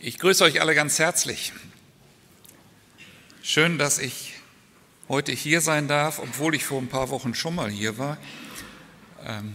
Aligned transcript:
Ich 0.00 0.20
grüße 0.20 0.44
euch 0.44 0.60
alle 0.60 0.76
ganz 0.76 1.00
herzlich. 1.00 1.52
Schön, 3.42 3.78
dass 3.78 3.98
ich 3.98 4.34
heute 5.08 5.32
hier 5.32 5.60
sein 5.60 5.88
darf, 5.88 6.20
obwohl 6.20 6.54
ich 6.54 6.64
vor 6.64 6.80
ein 6.80 6.86
paar 6.86 7.10
Wochen 7.10 7.34
schon 7.34 7.56
mal 7.56 7.68
hier 7.68 7.98
war. 7.98 8.16
Ähm, 9.26 9.54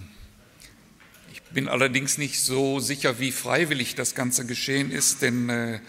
ich 1.31 1.41
bin 1.43 1.69
allerdings 1.69 2.17
nicht 2.17 2.41
so 2.41 2.81
sicher, 2.81 3.19
wie 3.19 3.31
freiwillig 3.31 3.95
das 3.95 4.15
Ganze 4.15 4.45
geschehen 4.45 4.91
ist, 4.91 5.21
denn 5.21 5.49
äh, 5.49 5.79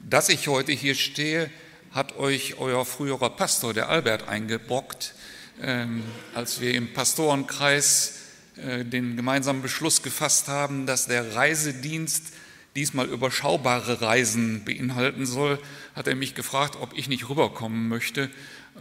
dass 0.00 0.28
ich 0.28 0.48
heute 0.48 0.72
hier 0.72 0.96
stehe, 0.96 1.48
hat 1.92 2.16
euch 2.16 2.58
euer 2.58 2.84
früherer 2.84 3.30
Pastor, 3.30 3.74
der 3.74 3.90
Albert, 3.90 4.26
eingebrockt, 4.26 5.14
ähm, 5.62 6.02
als 6.34 6.60
wir 6.60 6.74
im 6.74 6.92
Pastorenkreis 6.92 8.18
äh, 8.56 8.84
den 8.84 9.16
gemeinsamen 9.16 9.62
Beschluss 9.62 10.02
gefasst 10.02 10.48
haben, 10.48 10.84
dass 10.86 11.06
der 11.06 11.36
Reisedienst 11.36 12.32
diesmal 12.76 13.08
überschaubare 13.08 14.00
Reisen 14.00 14.64
beinhalten 14.64 15.26
soll, 15.26 15.58
hat 15.94 16.06
er 16.06 16.14
mich 16.14 16.34
gefragt, 16.34 16.76
ob 16.80 16.96
ich 16.96 17.08
nicht 17.08 17.28
rüberkommen 17.28 17.88
möchte, 17.88 18.30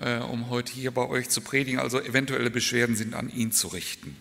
äh, 0.02 0.18
um 0.20 0.50
heute 0.50 0.74
hier 0.74 0.92
bei 0.92 1.08
euch 1.08 1.30
zu 1.30 1.42
predigen. 1.42 1.80
Also 1.80 2.00
eventuelle 2.00 2.50
Beschwerden 2.50 2.96
sind 2.96 3.14
an 3.14 3.30
ihn 3.30 3.52
zu 3.52 3.68
richten. 3.68 4.16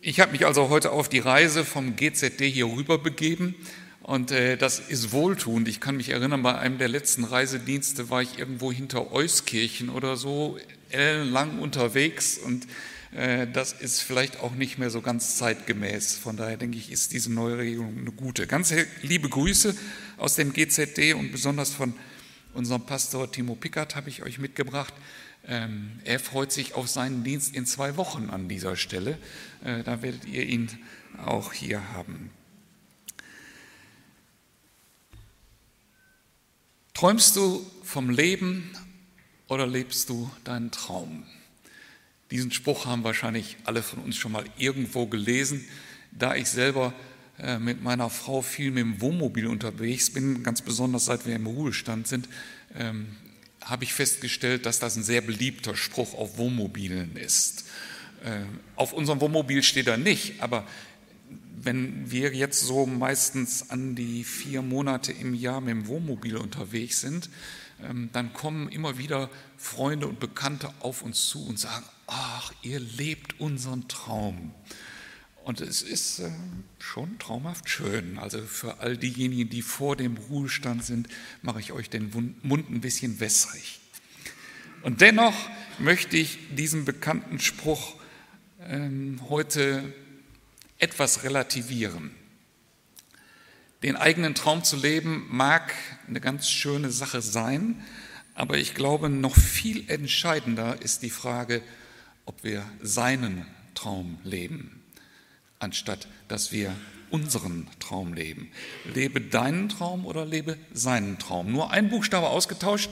Ich 0.00 0.20
habe 0.20 0.32
mich 0.32 0.46
also 0.46 0.68
heute 0.68 0.92
auf 0.92 1.08
die 1.08 1.18
Reise 1.18 1.64
vom 1.64 1.96
GZD 1.96 2.48
hier 2.48 2.66
rüber 2.66 2.98
begeben 2.98 3.56
und 4.02 4.30
äh, 4.30 4.56
das 4.56 4.78
ist 4.78 5.10
wohltuend. 5.10 5.66
Ich 5.66 5.80
kann 5.80 5.96
mich 5.96 6.10
erinnern, 6.10 6.44
bei 6.44 6.56
einem 6.56 6.78
der 6.78 6.86
letzten 6.86 7.24
Reisedienste 7.24 8.08
war 8.08 8.22
ich 8.22 8.38
irgendwo 8.38 8.70
hinter 8.70 9.10
Euskirchen 9.10 9.88
oder 9.88 10.16
so, 10.16 10.58
ellenlang 10.90 11.58
unterwegs 11.58 12.38
und 12.38 12.68
das 13.12 13.72
ist 13.72 14.02
vielleicht 14.02 14.40
auch 14.40 14.54
nicht 14.54 14.78
mehr 14.78 14.90
so 14.90 15.00
ganz 15.00 15.36
zeitgemäß. 15.36 16.16
Von 16.16 16.36
daher 16.36 16.56
denke 16.56 16.76
ich, 16.76 16.90
ist 16.90 17.12
diese 17.12 17.32
neue 17.32 17.58
Regelung 17.58 17.96
eine 17.98 18.12
gute. 18.12 18.46
Ganz 18.46 18.74
liebe 19.02 19.28
Grüße 19.28 19.74
aus 20.18 20.34
dem 20.34 20.52
GZD 20.52 21.14
und 21.14 21.32
besonders 21.32 21.72
von 21.72 21.94
unserem 22.52 22.84
Pastor 22.84 23.30
Timo 23.30 23.54
Pickert 23.54 23.96
habe 23.96 24.08
ich 24.08 24.22
euch 24.22 24.38
mitgebracht. 24.38 24.92
Ähm, 25.46 26.00
er 26.04 26.18
freut 26.18 26.50
sich 26.50 26.74
auf 26.74 26.88
seinen 26.88 27.22
Dienst 27.22 27.54
in 27.54 27.66
zwei 27.66 27.96
Wochen 27.96 28.30
an 28.30 28.48
dieser 28.48 28.76
Stelle. 28.76 29.18
Äh, 29.64 29.84
da 29.84 30.02
werdet 30.02 30.24
ihr 30.24 30.44
ihn 30.44 30.68
auch 31.24 31.52
hier 31.52 31.92
haben. 31.92 32.30
Träumst 36.94 37.36
du 37.36 37.64
vom 37.84 38.10
Leben 38.10 38.70
oder 39.48 39.66
lebst 39.66 40.08
du 40.08 40.30
deinen 40.44 40.70
Traum? 40.70 41.24
Diesen 42.30 42.50
Spruch 42.50 42.86
haben 42.86 43.04
wahrscheinlich 43.04 43.56
alle 43.64 43.82
von 43.82 44.00
uns 44.00 44.16
schon 44.16 44.32
mal 44.32 44.44
irgendwo 44.58 45.06
gelesen. 45.06 45.64
Da 46.10 46.34
ich 46.34 46.48
selber 46.48 46.92
äh, 47.38 47.58
mit 47.58 47.82
meiner 47.82 48.10
Frau 48.10 48.42
viel 48.42 48.70
mit 48.70 48.82
dem 48.82 49.00
Wohnmobil 49.00 49.46
unterwegs 49.46 50.10
bin, 50.10 50.42
ganz 50.42 50.62
besonders 50.62 51.04
seit 51.04 51.26
wir 51.26 51.36
im 51.36 51.46
Ruhestand 51.46 52.08
sind, 52.08 52.28
ähm, 52.74 53.06
habe 53.62 53.84
ich 53.84 53.92
festgestellt, 53.92 54.66
dass 54.66 54.78
das 54.78 54.96
ein 54.96 55.02
sehr 55.02 55.20
beliebter 55.20 55.76
Spruch 55.76 56.14
auf 56.14 56.38
Wohnmobilen 56.38 57.16
ist. 57.16 57.64
Äh, 58.24 58.40
auf 58.74 58.92
unserem 58.92 59.20
Wohnmobil 59.20 59.62
steht 59.62 59.86
er 59.86 59.96
nicht, 59.96 60.40
aber 60.40 60.66
wenn 61.62 62.10
wir 62.10 62.34
jetzt 62.34 62.60
so 62.60 62.86
meistens 62.86 63.70
an 63.70 63.94
die 63.94 64.24
vier 64.24 64.62
Monate 64.62 65.12
im 65.12 65.34
Jahr 65.34 65.60
mit 65.60 65.70
dem 65.70 65.86
Wohnmobil 65.86 66.36
unterwegs 66.36 67.00
sind, 67.00 67.30
ähm, 67.82 68.10
dann 68.12 68.32
kommen 68.32 68.68
immer 68.68 68.98
wieder 68.98 69.30
Freunde 69.56 70.06
und 70.06 70.20
Bekannte 70.20 70.70
auf 70.80 71.02
uns 71.02 71.26
zu 71.26 71.46
und 71.46 71.58
sagen, 71.58 71.84
ach, 72.06 72.52
ihr 72.62 72.80
lebt 72.80 73.40
unseren 73.40 73.88
Traum. 73.88 74.52
Und 75.44 75.60
es 75.60 75.82
ist 75.82 76.18
äh, 76.18 76.30
schon 76.78 77.18
traumhaft 77.18 77.70
schön. 77.70 78.18
Also 78.18 78.42
für 78.42 78.80
all 78.80 78.96
diejenigen, 78.96 79.48
die 79.48 79.62
vor 79.62 79.96
dem 79.96 80.16
Ruhestand 80.16 80.84
sind, 80.84 81.08
mache 81.42 81.60
ich 81.60 81.72
euch 81.72 81.88
den 81.88 82.10
Mund 82.42 82.70
ein 82.70 82.80
bisschen 82.80 83.20
wässrig. 83.20 83.80
Und 84.82 85.00
dennoch 85.00 85.34
möchte 85.78 86.16
ich 86.16 86.38
diesen 86.56 86.84
bekannten 86.84 87.38
Spruch 87.38 87.94
ähm, 88.60 89.20
heute 89.28 89.94
etwas 90.78 91.24
relativieren. 91.24 92.10
Den 93.82 93.96
eigenen 93.96 94.34
Traum 94.34 94.64
zu 94.64 94.76
leben 94.76 95.26
mag 95.30 95.74
eine 96.08 96.20
ganz 96.20 96.48
schöne 96.48 96.90
Sache 96.90 97.20
sein, 97.22 97.84
aber 98.34 98.58
ich 98.58 98.74
glaube, 98.74 99.08
noch 99.08 99.36
viel 99.36 99.88
entscheidender 99.88 100.80
ist 100.82 101.02
die 101.02 101.10
Frage, 101.10 101.62
ob 102.24 102.42
wir 102.42 102.64
seinen 102.82 103.46
Traum 103.74 104.18
leben, 104.24 104.82
anstatt 105.58 106.08
dass 106.28 106.52
wir 106.52 106.74
unseren 107.10 107.68
Traum 107.78 108.14
leben. 108.14 108.50
Lebe 108.92 109.20
deinen 109.20 109.68
Traum 109.68 110.04
oder 110.04 110.26
lebe 110.26 110.58
seinen 110.72 111.18
Traum. 111.18 111.52
Nur 111.52 111.70
ein 111.70 111.88
Buchstabe 111.88 112.28
ausgetauscht, 112.28 112.90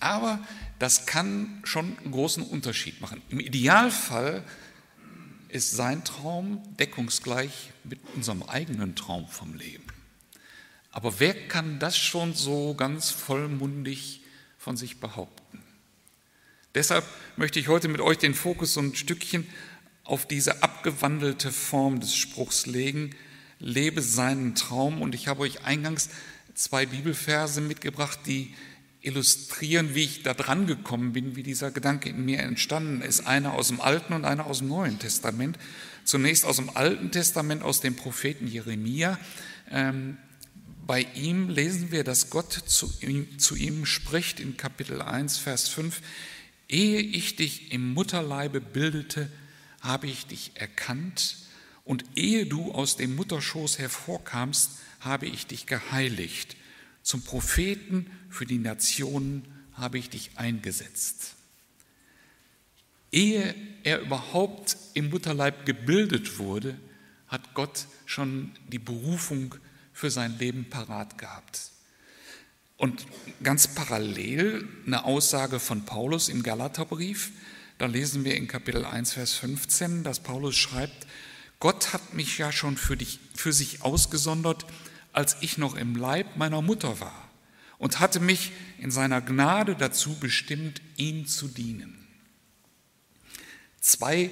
aber 0.00 0.40
das 0.78 1.06
kann 1.06 1.60
schon 1.62 1.96
einen 1.98 2.10
großen 2.10 2.42
Unterschied 2.42 3.00
machen. 3.00 3.22
Im 3.30 3.38
Idealfall 3.38 4.42
ist 5.52 5.72
sein 5.72 6.04
Traum 6.04 6.62
deckungsgleich 6.78 7.70
mit 7.84 8.00
unserem 8.14 8.42
eigenen 8.42 8.96
Traum 8.96 9.28
vom 9.28 9.54
Leben. 9.54 9.86
Aber 10.90 11.20
wer 11.20 11.34
kann 11.48 11.78
das 11.78 11.96
schon 11.96 12.34
so 12.34 12.74
ganz 12.74 13.10
vollmundig 13.10 14.22
von 14.58 14.76
sich 14.76 14.98
behaupten? 14.98 15.62
Deshalb 16.74 17.04
möchte 17.36 17.60
ich 17.60 17.68
heute 17.68 17.88
mit 17.88 18.00
euch 18.00 18.18
den 18.18 18.34
Fokus 18.34 18.74
so 18.74 18.80
ein 18.80 18.94
Stückchen 18.94 19.46
auf 20.04 20.26
diese 20.26 20.62
abgewandelte 20.62 21.52
Form 21.52 22.00
des 22.00 22.14
Spruchs 22.14 22.66
legen, 22.66 23.14
lebe 23.58 24.00
seinen 24.00 24.54
Traum. 24.54 25.02
Und 25.02 25.14
ich 25.14 25.28
habe 25.28 25.40
euch 25.40 25.64
eingangs 25.64 26.08
zwei 26.54 26.86
Bibelverse 26.86 27.60
mitgebracht, 27.60 28.20
die 28.26 28.54
illustrieren, 29.02 29.94
wie 29.94 30.04
ich 30.04 30.22
da 30.22 30.32
dran 30.32 30.66
gekommen 30.66 31.12
bin, 31.12 31.36
wie 31.36 31.42
dieser 31.42 31.70
Gedanke 31.70 32.08
in 32.08 32.24
mir 32.24 32.38
entstanden 32.38 33.02
ist. 33.02 33.26
Einer 33.26 33.52
aus 33.54 33.68
dem 33.68 33.80
Alten 33.80 34.12
und 34.12 34.24
einer 34.24 34.46
aus 34.46 34.58
dem 34.58 34.68
Neuen 34.68 34.98
Testament. 34.98 35.58
Zunächst 36.04 36.44
aus 36.44 36.56
dem 36.56 36.70
Alten 36.70 37.10
Testament, 37.10 37.62
aus 37.62 37.80
dem 37.80 37.96
Propheten 37.96 38.46
Jeremia. 38.46 39.18
Ähm, 39.70 40.16
bei 40.86 41.06
ihm 41.14 41.48
lesen 41.48 41.92
wir, 41.92 42.04
dass 42.04 42.30
Gott 42.30 42.52
zu 42.52 42.92
ihm, 43.00 43.38
zu 43.38 43.54
ihm 43.54 43.86
spricht 43.86 44.40
in 44.40 44.56
Kapitel 44.56 45.02
1, 45.02 45.38
Vers 45.38 45.68
5. 45.68 46.00
Ehe 46.68 47.00
ich 47.00 47.36
dich 47.36 47.72
im 47.72 47.92
Mutterleibe 47.92 48.60
bildete, 48.60 49.30
habe 49.80 50.06
ich 50.06 50.26
dich 50.26 50.52
erkannt 50.54 51.36
und 51.84 52.04
ehe 52.14 52.46
du 52.46 52.72
aus 52.72 52.96
dem 52.96 53.16
Mutterschoß 53.16 53.78
hervorkamst, 53.78 54.72
habe 55.00 55.26
ich 55.26 55.46
dich 55.46 55.66
geheiligt. 55.66 56.56
Zum 57.02 57.22
Propheten 57.22 58.10
für 58.32 58.46
die 58.46 58.58
Nationen 58.58 59.44
habe 59.74 59.98
ich 59.98 60.10
dich 60.10 60.30
eingesetzt. 60.36 61.34
Ehe 63.12 63.54
er 63.84 64.00
überhaupt 64.00 64.76
im 64.94 65.10
Mutterleib 65.10 65.66
gebildet 65.66 66.38
wurde, 66.38 66.78
hat 67.28 67.54
Gott 67.54 67.86
schon 68.06 68.52
die 68.68 68.78
Berufung 68.78 69.54
für 69.92 70.10
sein 70.10 70.38
Leben 70.38 70.68
parat 70.70 71.18
gehabt. 71.18 71.70
Und 72.78 73.06
ganz 73.42 73.68
parallel 73.68 74.66
eine 74.86 75.04
Aussage 75.04 75.60
von 75.60 75.84
Paulus 75.84 76.28
im 76.28 76.42
Galaterbrief, 76.42 77.32
da 77.78 77.86
lesen 77.86 78.24
wir 78.24 78.36
in 78.36 78.48
Kapitel 78.48 78.84
1, 78.84 79.12
Vers 79.12 79.34
15, 79.34 80.04
dass 80.04 80.20
Paulus 80.20 80.56
schreibt, 80.56 81.06
Gott 81.60 81.92
hat 81.92 82.14
mich 82.14 82.38
ja 82.38 82.50
schon 82.50 82.76
für, 82.76 82.96
dich, 82.96 83.20
für 83.34 83.52
sich 83.52 83.82
ausgesondert, 83.82 84.64
als 85.12 85.36
ich 85.42 85.58
noch 85.58 85.74
im 85.74 85.96
Leib 85.96 86.36
meiner 86.36 86.62
Mutter 86.62 86.98
war 86.98 87.31
und 87.82 87.98
hatte 87.98 88.20
mich 88.20 88.52
in 88.78 88.92
seiner 88.92 89.20
Gnade 89.20 89.74
dazu 89.74 90.14
bestimmt, 90.20 90.80
ihm 90.96 91.26
zu 91.26 91.48
dienen. 91.48 91.98
Zwei 93.80 94.30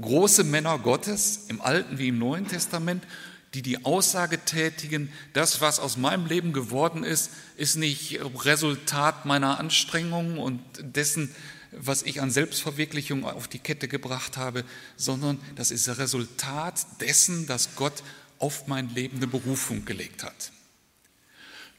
große 0.00 0.42
Männer 0.42 0.80
Gottes 0.80 1.44
im 1.46 1.60
Alten 1.60 1.98
wie 1.98 2.08
im 2.08 2.18
Neuen 2.18 2.48
Testament 2.48 3.06
die 3.54 3.62
die 3.62 3.84
Aussage 3.84 4.44
tätigen, 4.44 5.10
das, 5.32 5.60
was 5.60 5.80
aus 5.80 5.96
meinem 5.96 6.26
Leben 6.26 6.52
geworden 6.52 7.02
ist, 7.02 7.30
ist 7.56 7.76
nicht 7.76 8.20
Resultat 8.44 9.24
meiner 9.24 9.58
Anstrengungen 9.58 10.36
und 10.36 10.60
dessen, 10.80 11.34
was 11.70 12.02
ich 12.02 12.20
an 12.20 12.30
Selbstverwirklichung 12.30 13.24
auf 13.24 13.48
die 13.48 13.58
Kette 13.58 13.88
gebracht 13.88 14.36
habe, 14.36 14.64
sondern 14.96 15.40
das 15.54 15.70
ist 15.70 15.88
Resultat 15.88 16.84
dessen, 17.00 17.46
dass 17.46 17.74
Gott 17.74 18.02
auf 18.38 18.66
mein 18.66 18.92
Leben 18.94 19.16
eine 19.16 19.28
Berufung 19.28 19.86
gelegt 19.86 20.24
hat. 20.24 20.52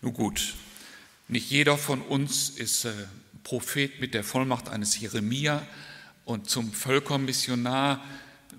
Nun 0.01 0.13
gut, 0.13 0.55
nicht 1.29 1.49
jeder 1.49 1.77
von 1.77 2.01
uns 2.01 2.49
ist 2.49 2.85
äh, 2.85 2.91
Prophet 3.43 3.99
mit 4.01 4.13
der 4.13 4.23
Vollmacht 4.23 4.69
eines 4.69 4.99
Jeremia 4.99 5.65
und 6.25 6.49
zum 6.49 6.73
Völkermissionar 6.73 8.03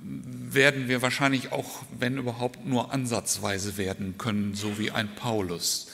werden 0.02 0.88
wir 0.88 1.02
wahrscheinlich 1.02 1.52
auch, 1.52 1.82
wenn 1.99 2.17
überhaupt, 2.17 2.64
nur 2.64 2.93
ansatzweise 2.93 3.76
werden 3.76 4.17
können, 4.17 4.55
so 4.55 4.78
wie 4.78 4.90
ein 4.90 5.14
Paulus. 5.14 5.88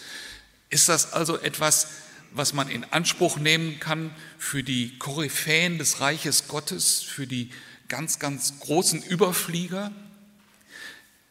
Ist 0.70 0.88
das 0.88 1.12
also 1.12 1.38
etwas, 1.38 1.88
was 2.32 2.52
man 2.52 2.68
in 2.68 2.84
Anspruch 2.84 3.38
nehmen 3.38 3.80
kann 3.80 4.10
für 4.38 4.62
die 4.62 4.96
Koryphäen 4.98 5.78
des 5.78 6.00
Reiches 6.00 6.46
Gottes, 6.46 7.02
für 7.02 7.26
die 7.26 7.50
ganz, 7.88 8.20
ganz 8.20 8.60
großen 8.60 9.02
Überflieger? 9.02 9.90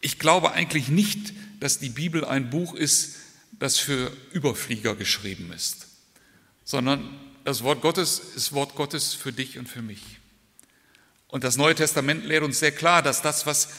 ich 0.06 0.20
glaube 0.20 0.52
eigentlich 0.52 0.90
nicht, 0.90 1.34
dass 1.60 1.80
die 1.80 1.90
Bibel 1.90 2.24
ein 2.24 2.52
Buch 2.52 2.76
ist, 2.76 3.16
das 3.60 3.80
für 3.80 4.12
Überflieger 4.32 4.96
geschrieben 4.96 5.52
ist, 5.54 5.88
sondern 6.64 7.20
das 7.44 7.64
Wort 7.64 7.82
Gottes 7.82 8.20
ist 8.20 8.54
Wort 8.54 8.76
Gottes 8.76 9.14
für 9.14 9.32
dich 9.32 9.58
und 9.58 9.70
für 9.70 9.82
mich. 9.82 10.02
Und 11.28 11.44
das 11.44 11.58
Neue 11.58 11.76
Testament 11.76 12.26
lehrt 12.26 12.44
uns 12.44 12.60
sehr 12.60 12.72
klar, 12.72 13.02
dass 13.02 13.22
das, 13.22 13.46
was 13.46 13.70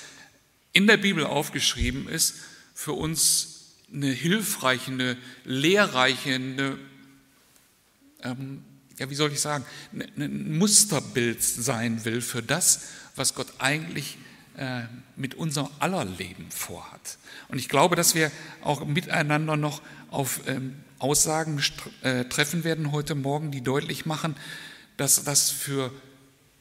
in 0.72 0.86
der 0.86 0.98
Bibel 0.98 1.24
aufgeschrieben 1.24 2.08
ist, 2.08 2.34
für 2.74 2.92
uns 2.92 3.74
eine 3.92 4.10
hilfreiche, 4.10 4.90
eine 4.90 5.16
lehrreiche, 5.44 6.34
eine, 6.34 6.78
ähm, 8.22 8.62
ja, 8.98 9.08
wie 9.10 9.14
soll 9.14 9.32
ich 9.32 9.40
sagen, 9.40 9.64
ein 9.92 10.58
Musterbild 10.58 11.42
sein 11.42 12.04
will 12.04 12.20
für 12.20 12.42
das, 12.42 12.82
was 13.14 13.34
Gott 13.34 13.48
eigentlich 13.58 14.18
mit 15.16 15.34
unserem 15.34 15.68
aller 15.80 16.04
Leben 16.04 16.50
vorhat. 16.50 17.18
Und 17.48 17.58
ich 17.58 17.68
glaube, 17.68 17.94
dass 17.94 18.14
wir 18.14 18.32
auch 18.62 18.84
miteinander 18.84 19.56
noch 19.56 19.82
auf 20.10 20.40
ähm, 20.46 20.76
Aussagen 20.98 21.62
äh, 22.02 22.24
treffen 22.24 22.64
werden 22.64 22.92
heute 22.92 23.14
Morgen, 23.14 23.50
die 23.50 23.60
deutlich 23.60 24.06
machen, 24.06 24.34
dass 24.96 25.24
das 25.24 25.50
für 25.50 25.92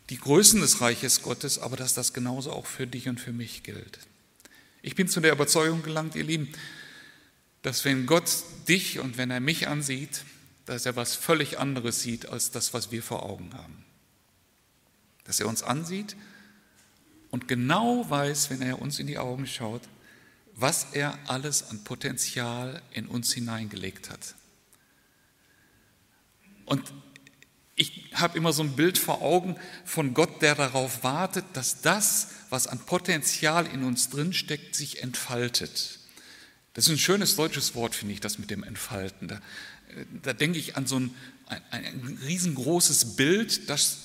die 0.09 0.17
Größen 0.17 0.59
des 0.59 0.81
Reiches 0.81 1.21
Gottes, 1.21 1.57
aber 1.57 1.77
dass 1.77 1.93
das 1.93 2.13
genauso 2.13 2.51
auch 2.51 2.65
für 2.65 2.85
dich 2.85 3.07
und 3.07 3.19
für 3.19 3.31
mich 3.31 3.63
gilt. 3.63 3.99
Ich 4.81 4.95
bin 4.95 5.07
zu 5.07 5.19
der 5.19 5.31
Überzeugung 5.31 5.81
gelangt, 5.81 6.15
ihr 6.15 6.23
Lieben, 6.23 6.51
dass 7.61 7.85
wenn 7.85 8.05
Gott 8.05 8.29
dich 8.67 8.99
und 8.99 9.17
wenn 9.17 9.31
er 9.31 9.39
mich 9.39 9.67
ansieht, 9.67 10.23
dass 10.65 10.85
er 10.85 10.95
was 10.95 11.15
völlig 11.15 11.59
anderes 11.59 12.01
sieht 12.01 12.27
als 12.27 12.51
das, 12.51 12.73
was 12.73 12.91
wir 12.91 13.01
vor 13.01 13.23
Augen 13.23 13.53
haben. 13.53 13.85
Dass 15.23 15.39
er 15.39 15.47
uns 15.47 15.63
ansieht 15.63 16.15
und 17.35 17.49
genau 17.49 18.09
weiß, 18.09 18.49
wenn 18.49 18.61
er 18.61 18.81
uns 18.81 18.97
in 18.97 19.07
die 19.07 19.17
Augen 19.17 19.45
schaut, 19.45 19.81
was 20.53 20.93
er 20.93 21.19
alles 21.27 21.69
an 21.69 21.83
Potenzial 21.83 22.81
in 22.93 23.07
uns 23.07 23.33
hineingelegt 23.33 24.09
hat. 24.09 24.35
Und 26.63 26.93
ich 27.75 28.09
habe 28.13 28.37
immer 28.37 28.53
so 28.53 28.63
ein 28.63 28.77
Bild 28.77 28.97
vor 28.97 29.21
Augen 29.21 29.57
von 29.83 30.13
Gott, 30.13 30.41
der 30.41 30.55
darauf 30.55 31.03
wartet, 31.03 31.43
dass 31.51 31.81
das, 31.81 32.29
was 32.51 32.67
an 32.67 32.79
Potenzial 32.79 33.67
in 33.67 33.83
uns 33.83 34.09
drinsteckt, 34.09 34.73
sich 34.73 35.03
entfaltet. 35.03 35.99
Das 36.73 36.85
ist 36.85 36.91
ein 36.91 36.97
schönes 36.97 37.35
deutsches 37.35 37.75
Wort, 37.75 37.95
finde 37.95 38.13
ich, 38.13 38.21
das 38.21 38.39
mit 38.39 38.49
dem 38.49 38.63
Entfalten. 38.63 39.27
Da, 39.27 39.41
da 40.23 40.31
denke 40.31 40.57
ich 40.57 40.77
an 40.77 40.87
so 40.87 41.01
ein, 41.01 41.13
ein, 41.47 41.83
ein 41.83 42.19
riesengroßes 42.23 43.17
Bild, 43.17 43.69
das 43.69 43.97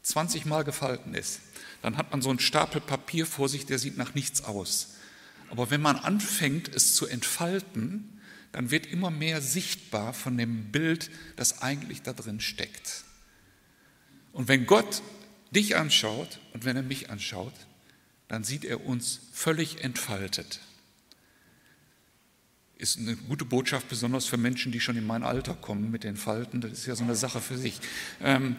20 0.00 0.46
Mal 0.46 0.64
gefalten 0.64 1.12
ist. 1.12 1.40
Dann 1.84 1.98
hat 1.98 2.12
man 2.12 2.22
so 2.22 2.30
einen 2.30 2.38
Stapel 2.38 2.80
Papier 2.80 3.26
vor 3.26 3.50
sich, 3.50 3.66
der 3.66 3.78
sieht 3.78 3.98
nach 3.98 4.14
nichts 4.14 4.42
aus. 4.44 4.94
Aber 5.50 5.70
wenn 5.70 5.82
man 5.82 5.96
anfängt, 5.96 6.74
es 6.74 6.94
zu 6.94 7.06
entfalten, 7.06 8.22
dann 8.52 8.70
wird 8.70 8.86
immer 8.86 9.10
mehr 9.10 9.42
sichtbar 9.42 10.14
von 10.14 10.38
dem 10.38 10.72
Bild, 10.72 11.10
das 11.36 11.60
eigentlich 11.60 12.00
da 12.00 12.14
drin 12.14 12.40
steckt. 12.40 13.04
Und 14.32 14.48
wenn 14.48 14.64
Gott 14.64 15.02
dich 15.50 15.76
anschaut 15.76 16.40
und 16.54 16.64
wenn 16.64 16.74
er 16.74 16.82
mich 16.82 17.10
anschaut, 17.10 17.52
dann 18.28 18.44
sieht 18.44 18.64
er 18.64 18.86
uns 18.86 19.20
völlig 19.34 19.84
entfaltet. 19.84 20.60
Ist 22.78 22.98
eine 22.98 23.14
gute 23.14 23.44
Botschaft, 23.44 23.90
besonders 23.90 24.24
für 24.24 24.38
Menschen, 24.38 24.72
die 24.72 24.80
schon 24.80 24.96
in 24.96 25.06
mein 25.06 25.22
Alter 25.22 25.52
kommen 25.52 25.90
mit 25.90 26.02
den 26.02 26.16
Falten. 26.16 26.62
Das 26.62 26.72
ist 26.72 26.86
ja 26.86 26.96
so 26.96 27.04
eine 27.04 27.14
Sache 27.14 27.42
für 27.42 27.58
sich. 27.58 27.78
Ähm, 28.22 28.56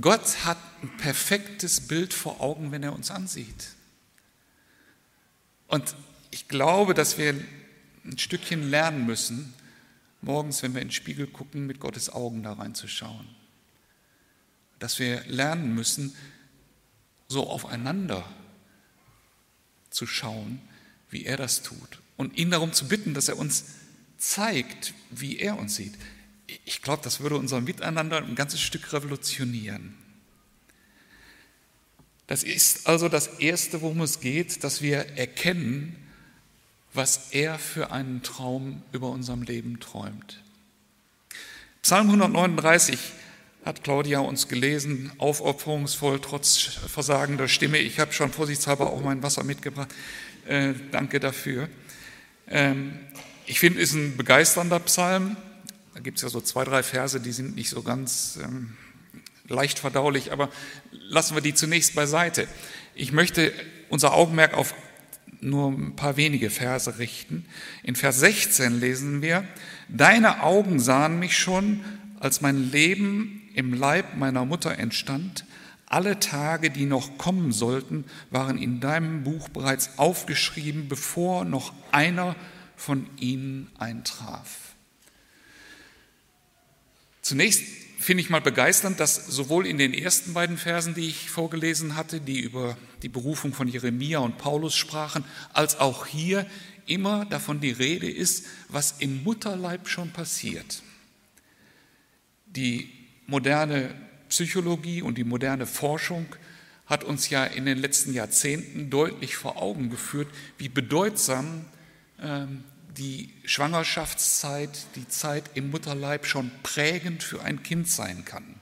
Gott 0.00 0.44
hat 0.44 0.58
ein 0.82 0.96
perfektes 0.96 1.88
Bild 1.88 2.14
vor 2.14 2.40
Augen, 2.40 2.72
wenn 2.72 2.82
er 2.82 2.92
uns 2.92 3.10
ansieht. 3.10 3.74
Und 5.66 5.94
ich 6.30 6.48
glaube, 6.48 6.94
dass 6.94 7.18
wir 7.18 7.34
ein 8.04 8.18
Stückchen 8.18 8.70
lernen 8.70 9.06
müssen, 9.06 9.54
morgens, 10.22 10.62
wenn 10.62 10.74
wir 10.74 10.82
in 10.82 10.88
den 10.88 10.92
Spiegel 10.92 11.26
gucken, 11.26 11.66
mit 11.66 11.80
Gottes 11.80 12.10
Augen 12.10 12.42
da 12.42 12.52
reinzuschauen. 12.52 13.26
Dass 14.78 14.98
wir 14.98 15.24
lernen 15.26 15.74
müssen, 15.74 16.14
so 17.28 17.48
aufeinander 17.48 18.24
zu 19.90 20.06
schauen, 20.06 20.60
wie 21.10 21.24
er 21.24 21.36
das 21.36 21.62
tut. 21.62 22.00
Und 22.16 22.36
ihn 22.36 22.50
darum 22.50 22.72
zu 22.72 22.88
bitten, 22.88 23.14
dass 23.14 23.28
er 23.28 23.38
uns 23.38 23.64
zeigt, 24.16 24.94
wie 25.10 25.38
er 25.38 25.58
uns 25.58 25.76
sieht. 25.76 25.94
Ich 26.64 26.82
glaube, 26.82 27.02
das 27.02 27.20
würde 27.20 27.36
unser 27.36 27.60
Miteinander 27.60 28.18
ein 28.18 28.34
ganzes 28.34 28.60
Stück 28.60 28.92
revolutionieren. 28.92 29.94
Das 32.26 32.42
ist 32.42 32.86
also 32.86 33.08
das 33.08 33.38
Erste, 33.38 33.80
worum 33.80 34.00
es 34.02 34.20
geht, 34.20 34.62
dass 34.64 34.82
wir 34.82 34.98
erkennen, 35.16 35.96
was 36.92 37.30
er 37.30 37.58
für 37.58 37.90
einen 37.90 38.22
Traum 38.22 38.82
über 38.92 39.10
unserem 39.10 39.42
Leben 39.42 39.80
träumt. 39.80 40.42
Psalm 41.82 42.08
139 42.08 42.98
hat 43.64 43.84
Claudia 43.84 44.20
uns 44.20 44.48
gelesen, 44.48 45.12
aufopferungsvoll, 45.18 46.20
trotz 46.20 46.58
versagender 46.58 47.48
Stimme. 47.48 47.78
Ich 47.78 47.98
habe 47.98 48.12
schon 48.12 48.32
vorsichtshalber 48.32 48.90
auch 48.90 49.02
mein 49.02 49.22
Wasser 49.22 49.44
mitgebracht. 49.44 49.94
Äh, 50.46 50.74
danke 50.90 51.20
dafür. 51.20 51.68
Ähm, 52.48 52.98
ich 53.46 53.58
finde, 53.58 53.80
es 53.80 53.90
ist 53.90 53.96
ein 53.96 54.16
begeisternder 54.16 54.80
Psalm. 54.80 55.36
Da 55.98 56.02
gibt 56.04 56.18
es 56.18 56.22
ja 56.22 56.28
so 56.28 56.40
zwei, 56.40 56.62
drei 56.62 56.84
Verse, 56.84 57.20
die 57.20 57.32
sind 57.32 57.56
nicht 57.56 57.70
so 57.70 57.82
ganz 57.82 58.38
ähm, 58.40 58.74
leicht 59.48 59.80
verdaulich, 59.80 60.30
aber 60.30 60.48
lassen 60.92 61.34
wir 61.34 61.42
die 61.42 61.54
zunächst 61.54 61.96
beiseite. 61.96 62.46
Ich 62.94 63.10
möchte 63.10 63.52
unser 63.88 64.14
Augenmerk 64.14 64.54
auf 64.54 64.74
nur 65.40 65.72
ein 65.72 65.96
paar 65.96 66.16
wenige 66.16 66.50
Verse 66.50 67.00
richten. 67.00 67.46
In 67.82 67.96
Vers 67.96 68.20
16 68.20 68.78
lesen 68.78 69.22
wir, 69.22 69.42
Deine 69.88 70.44
Augen 70.44 70.78
sahen 70.78 71.18
mich 71.18 71.36
schon, 71.36 71.80
als 72.20 72.42
mein 72.42 72.70
Leben 72.70 73.50
im 73.56 73.74
Leib 73.74 74.16
meiner 74.16 74.44
Mutter 74.44 74.78
entstand. 74.78 75.46
Alle 75.86 76.20
Tage, 76.20 76.70
die 76.70 76.86
noch 76.86 77.18
kommen 77.18 77.50
sollten, 77.50 78.04
waren 78.30 78.56
in 78.56 78.78
deinem 78.78 79.24
Buch 79.24 79.48
bereits 79.48 79.98
aufgeschrieben, 79.98 80.88
bevor 80.88 81.44
noch 81.44 81.72
einer 81.90 82.36
von 82.76 83.08
ihnen 83.18 83.68
eintraf. 83.80 84.68
Zunächst 87.28 87.62
finde 87.98 88.22
ich 88.22 88.30
mal 88.30 88.40
begeisternd, 88.40 89.00
dass 89.00 89.26
sowohl 89.26 89.66
in 89.66 89.76
den 89.76 89.92
ersten 89.92 90.32
beiden 90.32 90.56
Versen, 90.56 90.94
die 90.94 91.08
ich 91.08 91.28
vorgelesen 91.28 91.94
hatte, 91.94 92.22
die 92.22 92.40
über 92.40 92.78
die 93.02 93.10
Berufung 93.10 93.52
von 93.52 93.68
Jeremia 93.68 94.20
und 94.20 94.38
Paulus 94.38 94.74
sprachen, 94.74 95.26
als 95.52 95.78
auch 95.78 96.06
hier 96.06 96.46
immer 96.86 97.26
davon 97.26 97.60
die 97.60 97.70
Rede 97.70 98.10
ist, 98.10 98.46
was 98.70 98.94
im 99.00 99.24
Mutterleib 99.24 99.88
schon 99.88 100.10
passiert. 100.10 100.82
Die 102.46 102.88
moderne 103.26 103.94
Psychologie 104.30 105.02
und 105.02 105.18
die 105.18 105.24
moderne 105.24 105.66
Forschung 105.66 106.24
hat 106.86 107.04
uns 107.04 107.28
ja 107.28 107.44
in 107.44 107.66
den 107.66 107.76
letzten 107.76 108.14
Jahrzehnten 108.14 108.88
deutlich 108.88 109.36
vor 109.36 109.60
Augen 109.60 109.90
geführt, 109.90 110.28
wie 110.56 110.70
bedeutsam 110.70 111.66
ähm, 112.22 112.64
die 112.98 113.32
Schwangerschaftszeit, 113.44 114.86
die 114.96 115.08
Zeit 115.08 115.50
im 115.54 115.70
Mutterleib 115.70 116.26
schon 116.26 116.50
prägend 116.62 117.22
für 117.22 117.42
ein 117.42 117.62
Kind 117.62 117.88
sein 117.88 118.24
kann. 118.24 118.60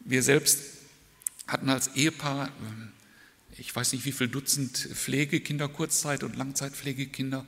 Wir 0.00 0.22
selbst 0.22 0.60
hatten 1.46 1.68
als 1.68 1.88
Ehepaar, 1.94 2.50
ähm, 2.60 2.92
ich 3.56 3.74
weiß 3.74 3.92
nicht 3.92 4.04
wie 4.04 4.12
viel 4.12 4.28
Dutzend 4.28 4.76
Pflegekinder, 4.76 5.68
Kurzzeit- 5.68 6.22
und 6.22 6.36
Langzeitpflegekinder, 6.36 7.46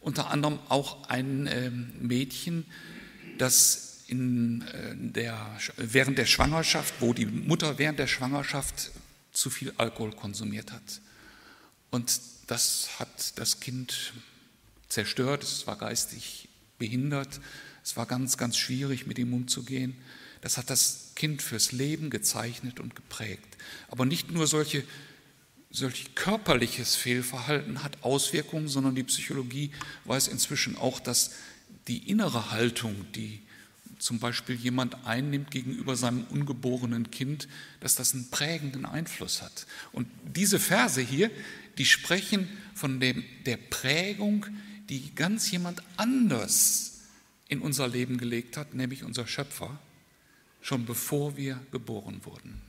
unter 0.00 0.30
anderem 0.30 0.58
auch 0.68 1.08
ein 1.08 1.48
ähm, 1.50 1.92
Mädchen, 2.00 2.64
das 3.38 4.04
in 4.08 4.62
äh, 4.62 4.94
der, 4.96 5.58
während 5.76 6.18
der 6.18 6.26
Schwangerschaft, 6.26 6.94
wo 7.00 7.12
die 7.12 7.26
Mutter 7.26 7.78
während 7.78 7.98
der 7.98 8.06
Schwangerschaft 8.06 8.92
zu 9.32 9.50
viel 9.50 9.72
Alkohol 9.76 10.12
konsumiert 10.12 10.72
hat. 10.72 11.00
Und 11.90 12.20
das 12.46 12.98
hat 12.98 13.38
das 13.38 13.60
Kind 13.60 14.12
zerstört, 14.88 15.42
es 15.42 15.66
war 15.66 15.76
geistig 15.76 16.48
behindert, 16.78 17.40
es 17.82 17.96
war 17.96 18.06
ganz, 18.06 18.36
ganz 18.36 18.56
schwierig, 18.56 19.06
mit 19.06 19.18
ihm 19.18 19.32
umzugehen. 19.32 19.96
Das 20.40 20.58
hat 20.58 20.70
das 20.70 21.12
Kind 21.14 21.42
fürs 21.42 21.72
Leben 21.72 22.10
gezeichnet 22.10 22.80
und 22.80 22.94
geprägt. 22.94 23.56
Aber 23.88 24.04
nicht 24.04 24.30
nur 24.30 24.46
solche, 24.46 24.84
solch 25.70 26.14
körperliches 26.14 26.94
Fehlverhalten 26.94 27.82
hat 27.82 28.02
Auswirkungen, 28.02 28.68
sondern 28.68 28.94
die 28.94 29.04
Psychologie 29.04 29.70
weiß 30.04 30.28
inzwischen 30.28 30.76
auch, 30.76 31.00
dass 31.00 31.32
die 31.88 32.10
innere 32.10 32.50
Haltung, 32.50 33.06
die 33.14 33.40
zum 33.98 34.18
Beispiel 34.18 34.56
jemand 34.56 35.06
einnimmt 35.06 35.50
gegenüber 35.50 35.96
seinem 35.96 36.24
ungeborenen 36.24 37.10
Kind, 37.10 37.48
dass 37.80 37.94
das 37.94 38.14
einen 38.14 38.30
prägenden 38.30 38.84
Einfluss 38.84 39.42
hat. 39.42 39.66
Und 39.92 40.08
diese 40.22 40.58
Verse 40.58 41.00
hier, 41.00 41.30
die 41.78 41.86
sprechen 41.86 42.48
von 42.74 43.00
dem, 43.00 43.24
der 43.46 43.56
Prägung, 43.56 44.46
die 44.88 45.14
ganz 45.14 45.50
jemand 45.50 45.82
anders 45.96 47.00
in 47.48 47.60
unser 47.60 47.88
Leben 47.88 48.18
gelegt 48.18 48.56
hat, 48.56 48.74
nämlich 48.74 49.04
unser 49.04 49.26
Schöpfer, 49.26 49.78
schon 50.60 50.84
bevor 50.84 51.36
wir 51.36 51.60
geboren 51.70 52.20
wurden. 52.24 52.60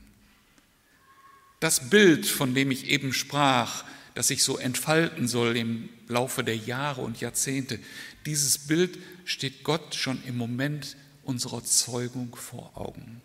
Das 1.60 1.90
Bild, 1.90 2.28
von 2.28 2.54
dem 2.54 2.70
ich 2.70 2.88
eben 2.88 3.14
sprach, 3.14 3.84
das 4.14 4.28
sich 4.28 4.44
so 4.44 4.58
entfalten 4.58 5.28
soll 5.28 5.58
im 5.58 5.90
Laufe 6.08 6.44
der 6.44 6.58
Jahre 6.58 7.02
und 7.02 7.20
Jahrzehnte. 7.20 7.80
Dieses 8.26 8.58
Bild 8.58 8.98
steht 9.26 9.64
Gott 9.64 9.96
schon 9.96 10.24
im 10.26 10.38
Moment 10.38 10.96
unserer 11.24 11.64
Zeugung 11.64 12.36
vor 12.36 12.76
Augen. 12.76 13.22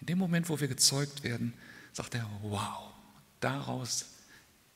In 0.00 0.06
dem 0.06 0.18
Moment, 0.18 0.48
wo 0.48 0.60
wir 0.60 0.68
gezeugt 0.68 1.22
werden, 1.22 1.54
sagt 1.92 2.14
er, 2.14 2.28
wow, 2.42 2.92
daraus 3.40 4.06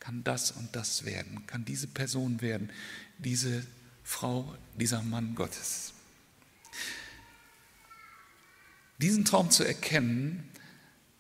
kann 0.07 0.23
das 0.23 0.53
und 0.53 0.69
das 0.77 1.05
werden, 1.05 1.45
kann 1.49 1.65
diese 1.65 1.89
Person 1.89 2.41
werden, 2.41 2.71
diese 3.19 3.67
Frau, 4.05 4.57
dieser 4.79 5.03
Mann 5.03 5.35
Gottes. 5.35 5.95
Diesen 8.99 9.25
Traum 9.25 9.51
zu 9.51 9.65
erkennen, 9.65 10.49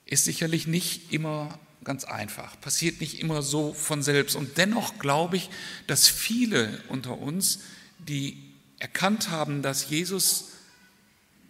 ist 0.05 0.25
sicherlich 0.25 0.69
nicht 0.69 1.13
immer 1.13 1.59
ganz 1.83 2.05
einfach, 2.05 2.61
passiert 2.61 3.01
nicht 3.01 3.19
immer 3.19 3.43
so 3.43 3.75
von 3.75 4.05
selbst. 4.05 4.37
Und 4.37 4.57
dennoch 4.57 5.01
glaube 5.01 5.37
ich, 5.37 5.51
dass 5.89 6.07
viele 6.07 6.81
unter 6.89 7.19
uns, 7.19 7.63
die 7.99 8.41
erkannt 8.79 9.31
haben, 9.31 9.63
dass 9.63 9.91
Jesus 9.91 10.53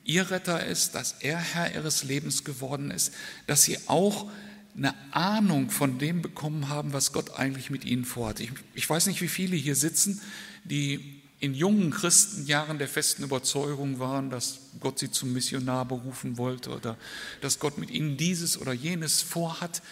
ihr 0.04 0.30
Retter 0.30 0.64
ist, 0.64 0.94
dass 0.94 1.16
er 1.20 1.36
Herr 1.36 1.74
ihres 1.74 2.02
Lebens 2.02 2.44
geworden 2.44 2.90
ist, 2.90 3.12
dass 3.46 3.62
sie 3.62 3.76
auch 3.88 4.30
eine 4.76 4.94
Ahnung 5.12 5.70
von 5.70 5.98
dem 5.98 6.22
bekommen 6.22 6.68
haben, 6.68 6.92
was 6.92 7.12
Gott 7.12 7.38
eigentlich 7.38 7.70
mit 7.70 7.84
ihnen 7.84 8.04
vorhat. 8.04 8.40
Ich, 8.40 8.50
ich 8.74 8.88
weiß 8.88 9.06
nicht, 9.06 9.22
wie 9.22 9.28
viele 9.28 9.56
hier 9.56 9.74
sitzen, 9.74 10.20
die 10.64 11.22
in 11.38 11.54
jungen 11.54 11.90
Christenjahren 11.90 12.78
der 12.78 12.88
festen 12.88 13.22
Überzeugung 13.22 13.98
waren, 13.98 14.30
dass 14.30 14.60
Gott 14.80 14.98
sie 14.98 15.10
zum 15.10 15.32
Missionar 15.32 15.84
berufen 15.84 16.38
wollte 16.38 16.70
oder 16.70 16.96
dass 17.40 17.58
Gott 17.58 17.78
mit 17.78 17.90
ihnen 17.90 18.16
dieses 18.16 18.58
oder 18.58 18.72
jenes 18.72 19.22
vorhat. 19.22 19.82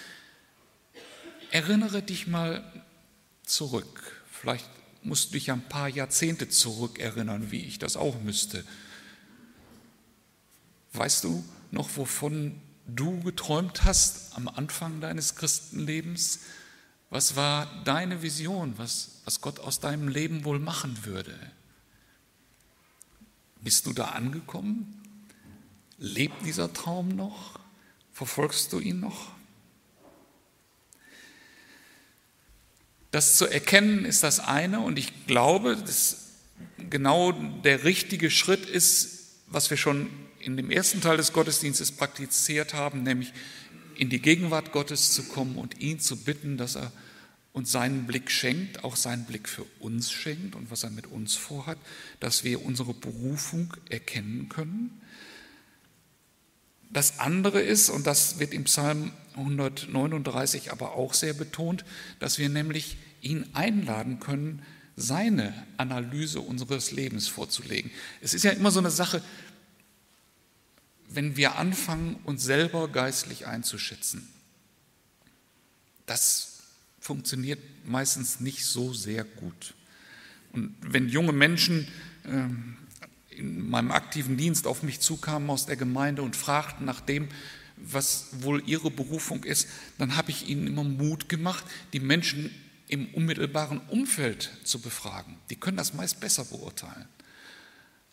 Erinnere 1.50 2.02
dich 2.02 2.26
mal 2.26 2.64
zurück. 3.44 4.22
Vielleicht 4.30 4.68
musst 5.02 5.28
du 5.28 5.32
dich 5.34 5.50
ein 5.50 5.68
paar 5.68 5.88
Jahrzehnte 5.88 6.48
zurückerinnern, 6.48 7.50
wie 7.50 7.60
ich 7.60 7.78
das 7.78 7.96
auch 7.96 8.20
müsste. 8.22 8.64
Weißt 10.94 11.24
du 11.24 11.44
noch, 11.70 11.96
wovon 11.96 12.60
du 12.86 13.20
geträumt 13.20 13.84
hast 13.84 14.36
am 14.36 14.48
Anfang 14.48 15.00
deines 15.00 15.36
Christenlebens? 15.36 16.40
Was 17.10 17.36
war 17.36 17.66
deine 17.84 18.22
Vision, 18.22 18.74
was, 18.76 19.20
was 19.24 19.40
Gott 19.40 19.60
aus 19.60 19.80
deinem 19.80 20.08
Leben 20.08 20.44
wohl 20.44 20.58
machen 20.58 21.04
würde? 21.04 21.38
Bist 23.60 23.86
du 23.86 23.92
da 23.92 24.06
angekommen? 24.06 25.00
Lebt 25.98 26.44
dieser 26.44 26.72
Traum 26.72 27.08
noch? 27.08 27.58
Verfolgst 28.12 28.72
du 28.72 28.80
ihn 28.80 29.00
noch? 29.00 29.30
Das 33.10 33.38
zu 33.38 33.46
erkennen 33.46 34.04
ist 34.04 34.24
das 34.24 34.40
eine 34.40 34.80
und 34.80 34.98
ich 34.98 35.26
glaube, 35.26 35.76
dass 35.76 36.30
genau 36.90 37.32
der 37.32 37.84
richtige 37.84 38.30
Schritt 38.30 38.66
ist, 38.66 39.36
was 39.46 39.70
wir 39.70 39.76
schon 39.76 40.10
in 40.44 40.56
dem 40.56 40.70
ersten 40.70 41.00
Teil 41.00 41.16
des 41.16 41.32
Gottesdienstes 41.32 41.92
praktiziert 41.92 42.74
haben, 42.74 43.02
nämlich 43.02 43.32
in 43.96 44.10
die 44.10 44.20
Gegenwart 44.20 44.72
Gottes 44.72 45.12
zu 45.12 45.24
kommen 45.24 45.56
und 45.56 45.80
ihn 45.80 46.00
zu 46.00 46.16
bitten, 46.16 46.56
dass 46.56 46.76
er 46.76 46.92
uns 47.52 47.70
seinen 47.70 48.06
Blick 48.06 48.30
schenkt, 48.30 48.82
auch 48.82 48.96
seinen 48.96 49.24
Blick 49.24 49.48
für 49.48 49.64
uns 49.78 50.10
schenkt 50.10 50.56
und 50.56 50.70
was 50.70 50.82
er 50.82 50.90
mit 50.90 51.06
uns 51.06 51.36
vorhat, 51.36 51.78
dass 52.18 52.42
wir 52.42 52.64
unsere 52.64 52.92
Berufung 52.92 53.72
erkennen 53.88 54.48
können. 54.48 55.00
Das 56.90 57.20
andere 57.20 57.60
ist, 57.60 57.90
und 57.90 58.06
das 58.06 58.40
wird 58.40 58.52
im 58.52 58.64
Psalm 58.64 59.12
139 59.36 60.72
aber 60.72 60.94
auch 60.94 61.14
sehr 61.14 61.32
betont, 61.32 61.84
dass 62.18 62.38
wir 62.38 62.48
nämlich 62.48 62.96
ihn 63.20 63.46
einladen 63.52 64.20
können, 64.20 64.62
seine 64.96 65.52
Analyse 65.76 66.40
unseres 66.40 66.92
Lebens 66.92 67.26
vorzulegen. 67.26 67.90
Es 68.20 68.34
ist 68.34 68.44
ja 68.44 68.52
immer 68.52 68.70
so 68.70 68.78
eine 68.78 68.90
Sache, 68.90 69.22
wenn 71.14 71.37
wir 71.37 71.56
anfangen, 71.56 72.16
uns 72.25 72.42
selber 72.42 72.88
geistlich 72.88 73.47
einzuschätzen. 73.47 74.28
Das 76.06 76.59
funktioniert 77.00 77.61
meistens 77.87 78.40
nicht 78.40 78.64
so 78.64 78.92
sehr 78.92 79.25
gut. 79.25 79.75
Und 80.52 80.75
wenn 80.80 81.09
junge 81.09 81.33
Menschen 81.33 81.88
ähm, 82.25 82.76
in 83.30 83.68
meinem 83.68 83.90
aktiven 83.90 84.37
Dienst 84.37 84.66
auf 84.66 84.83
mich 84.83 85.00
zukamen 85.00 85.50
aus 85.50 85.66
der 85.66 85.76
Gemeinde 85.76 86.23
und 86.23 86.37
fragten 86.37 86.87
nach 86.87 87.00
dem, 87.00 87.28
was 87.76 88.28
wohl 88.40 88.62
ihre 88.66 88.90
Berufung 88.90 89.44
ist, 89.44 89.68
dann 89.99 90.16
habe 90.16 90.30
ich 90.30 90.49
ihnen 90.49 90.66
immer 90.66 90.85
Mut 90.85 91.28
gemacht, 91.28 91.64
die 91.92 92.00
Menschen 92.00 92.50
im 92.88 93.06
unmittelbaren 93.14 93.80
Umfeld 93.88 94.50
zu 94.62 94.80
befragen. 94.80 95.37
Die 95.50 95.56
können 95.56 95.76
das 95.76 95.94
meist 95.94 96.21
besser 96.21 96.44
beurteilen. 96.44 97.09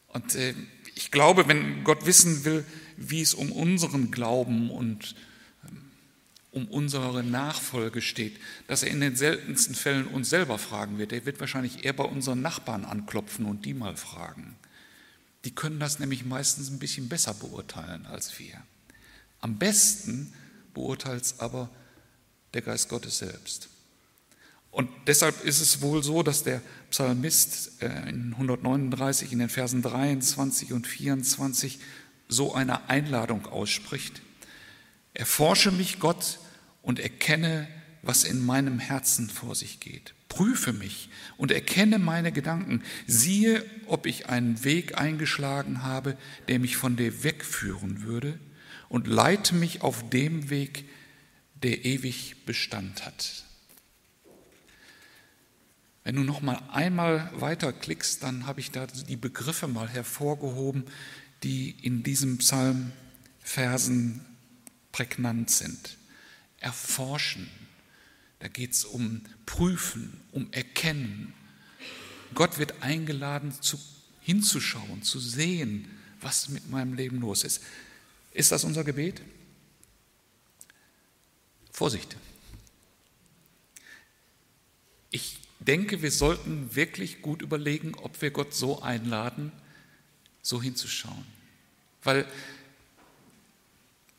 Und 0.08 0.36
äh, 0.36 0.56
ich 0.96 1.12
glaube, 1.12 1.48
wenn 1.48 1.84
Gott 1.84 2.06
wissen 2.06 2.44
will, 2.44 2.66
wie 2.98 3.22
es 3.22 3.34
um 3.34 3.52
unseren 3.52 4.12
Glauben 4.12 4.70
und 4.70 5.16
ähm, 5.68 5.78
um 6.52 6.68
unsere 6.68 7.24
Nachfolge 7.24 8.02
steht, 8.02 8.38
dass 8.68 8.84
er 8.84 8.92
in 8.92 9.02
den 9.02 9.16
seltensten 9.16 9.76
Fällen 9.76 10.08
uns 10.08 10.30
selber 10.30 10.58
fragen 10.58 10.98
wird. 10.98 11.14
Er 11.14 11.26
wird 11.26 11.40
wahrscheinlich 11.40 11.86
eher 11.86 11.94
bei 11.94 12.04
unseren 12.04 12.42
Nachbarn 12.42 12.86
anklopfen 12.86 13.46
und 13.46 13.66
die 13.66 13.74
mal 13.74 13.98
fragen. 13.98 14.56
Die 15.46 15.52
können 15.56 15.80
das 15.80 16.00
nämlich 16.00 16.26
meistens 16.26 16.70
ein 16.70 16.80
bisschen 16.80 17.10
besser 17.10 17.34
beurteilen 17.34 18.06
als 18.06 18.38
wir. 18.40 18.62
Am 19.40 19.58
besten 19.58 20.34
beurteilt 20.74 21.24
es 21.24 21.40
aber 21.40 21.70
der 22.54 22.62
Geist 22.62 22.90
Gottes 22.90 23.18
selbst. 23.18 23.70
Und 24.72 24.90
deshalb 25.06 25.44
ist 25.44 25.60
es 25.60 25.82
wohl 25.82 26.02
so, 26.02 26.24
dass 26.24 26.44
der 26.44 26.62
Psalmist 26.90 27.82
äh, 27.82 28.10
in 28.10 28.34
139 28.34 29.34
in 29.34 29.40
den 29.40 29.50
Versen 29.50 29.82
23 29.82 30.72
und 30.72 30.88
24 30.88 31.80
so 32.32 32.56
eine 32.56 32.90
Einladung 32.90 33.46
ausspricht. 33.46 34.22
Erforsche 35.14 35.72
mich, 35.72 36.00
Gott, 36.00 36.40
und 36.82 36.98
erkenne, 36.98 37.68
was 38.02 38.24
in 38.24 38.44
meinem 38.44 38.80
Herzen 38.80 39.30
vor 39.30 39.54
sich 39.54 39.80
geht. 39.80 40.14
Prüfe 40.30 40.72
mich 40.72 41.10
und 41.38 41.52
erkenne 41.52 42.00
meine 42.00 42.32
Gedanken. 42.32 42.84
Siehe, 43.06 43.66
ob 43.86 44.06
ich 44.06 44.30
einen 44.30 44.64
Weg 44.64 44.98
eingeschlagen 44.98 45.84
habe, 45.84 46.18
der 46.48 46.60
mich 46.60 46.78
von 46.78 46.96
dir 46.96 47.24
wegführen 47.24 48.04
würde, 48.04 48.40
und 48.88 49.08
leite 49.08 49.54
mich 49.54 49.82
auf 49.82 50.10
dem 50.10 50.50
Weg, 50.50 50.86
der 51.56 51.86
ewig 51.86 52.46
Bestand 52.46 53.06
hat. 53.06 53.44
Wenn 56.04 56.16
du 56.16 56.24
noch 56.24 56.42
mal 56.42 56.60
einmal 56.72 57.30
weiterklickst, 57.36 58.24
dann 58.24 58.48
habe 58.48 58.60
ich 58.60 58.72
da 58.72 58.88
die 58.88 59.18
Begriffe 59.18 59.68
mal 59.68 59.88
hervorgehoben, 59.88 60.86
die 61.44 61.76
in 61.82 62.04
diesem 62.04 62.38
Psalm 62.38 62.92
Versen 63.40 64.26
prägnant 64.92 65.50
sind. 65.50 65.98
Erforschen, 66.60 67.50
da 68.40 68.48
geht 68.48 68.74
es 68.74 68.86
um 68.86 69.22
Prüfen, 69.46 70.22
um 70.32 70.52
Erkennen. 70.52 71.34
Gott 72.34 72.60
wird 72.60 72.82
eingeladen, 72.82 73.52
zu, 73.62 73.80
hinzuschauen, 74.22 75.04
zu 75.04 75.20
sehen, 75.20 75.88
was 76.22 76.50
mit 76.50 76.70
meinem 76.70 76.94
Leben 76.94 77.20
los 77.20 77.44
ist. 77.44 77.64
Ist 78.34 78.52
das 78.52 78.64
unser 78.64 78.84
Gebet? 78.84 79.22
Vorsicht. 81.72 82.16
Ich 85.10 85.40
denke, 85.60 86.02
wir 86.02 86.12
sollten 86.12 86.76
wirklich 86.76 87.22
gut 87.22 87.42
überlegen, 87.42 87.96
ob 87.96 88.22
wir 88.22 88.32
Gott 88.32 88.54
so 88.54 88.82
einladen, 88.82 89.52
so 90.42 90.62
hinzuschauen. 90.62 91.26
Weil 92.04 92.26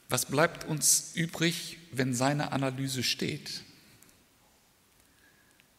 was 0.09 0.26
bleibt 0.26 0.64
uns 0.64 1.12
übrig, 1.14 1.79
wenn 1.91 2.14
seine 2.14 2.52
Analyse 2.52 3.02
steht? 3.02 3.62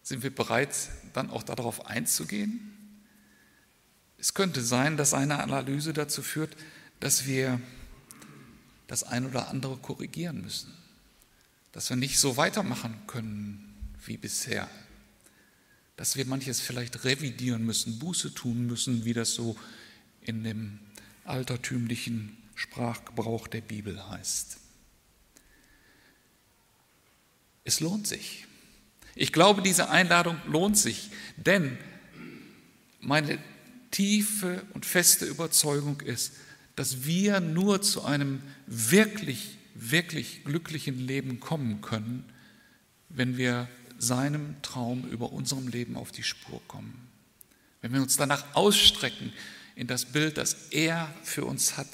Sind 0.01 0.23
wir 0.23 0.33
bereit, 0.33 0.75
dann 1.13 1.29
auch 1.29 1.43
darauf 1.43 1.85
einzugehen? 1.85 2.73
Es 4.17 4.33
könnte 4.33 4.63
sein, 4.63 4.97
dass 4.97 5.11
seine 5.11 5.39
Analyse 5.43 5.93
dazu 5.93 6.23
führt, 6.23 6.55
dass 6.99 7.27
wir 7.27 7.61
das 8.87 9.03
ein 9.03 9.25
oder 9.25 9.49
andere 9.49 9.77
korrigieren 9.77 10.41
müssen, 10.41 10.73
dass 11.71 11.89
wir 11.89 11.97
nicht 11.97 12.17
so 12.19 12.35
weitermachen 12.35 12.95
können 13.05 13.73
wie 14.05 14.17
bisher, 14.17 14.69
dass 15.95 16.15
wir 16.15 16.25
manches 16.25 16.59
vielleicht 16.59 17.03
revidieren 17.03 17.65
müssen, 17.65 17.99
Buße 17.99 18.33
tun 18.33 18.65
müssen, 18.65 19.05
wie 19.05 19.13
das 19.13 19.33
so 19.33 19.55
in 20.25 20.43
dem 20.43 20.79
altertümlichen 21.25 22.37
Sprachgebrauch 22.55 23.47
der 23.47 23.61
Bibel 23.61 24.09
heißt. 24.09 24.57
Es 27.63 27.79
lohnt 27.79 28.07
sich. 28.07 28.45
Ich 29.15 29.31
glaube, 29.31 29.61
diese 29.61 29.89
Einladung 29.89 30.37
lohnt 30.47 30.77
sich, 30.77 31.09
denn 31.37 31.77
meine 32.99 33.37
tiefe 33.91 34.65
und 34.73 34.85
feste 34.85 35.25
Überzeugung 35.25 36.01
ist, 36.01 36.33
dass 36.75 37.05
wir 37.05 37.39
nur 37.39 37.81
zu 37.81 38.03
einem 38.03 38.41
wirklich, 38.65 39.57
wirklich 39.75 40.43
glücklichen 40.43 40.99
Leben 40.99 41.39
kommen 41.39 41.81
können, 41.81 42.25
wenn 43.09 43.37
wir 43.37 43.67
seinem 43.99 44.55
Traum 44.61 45.07
über 45.09 45.31
unserem 45.31 45.67
Leben 45.67 45.95
auf 45.95 46.11
die 46.11 46.23
Spur 46.23 46.61
kommen. 46.67 47.07
Wenn 47.81 47.93
wir 47.93 48.01
uns 48.01 48.17
danach 48.17 48.55
ausstrecken, 48.55 49.31
in 49.75 49.87
das 49.87 50.05
Bild, 50.05 50.37
das 50.37 50.53
er 50.71 51.13
für 51.23 51.45
uns 51.45 51.77
hat, 51.77 51.87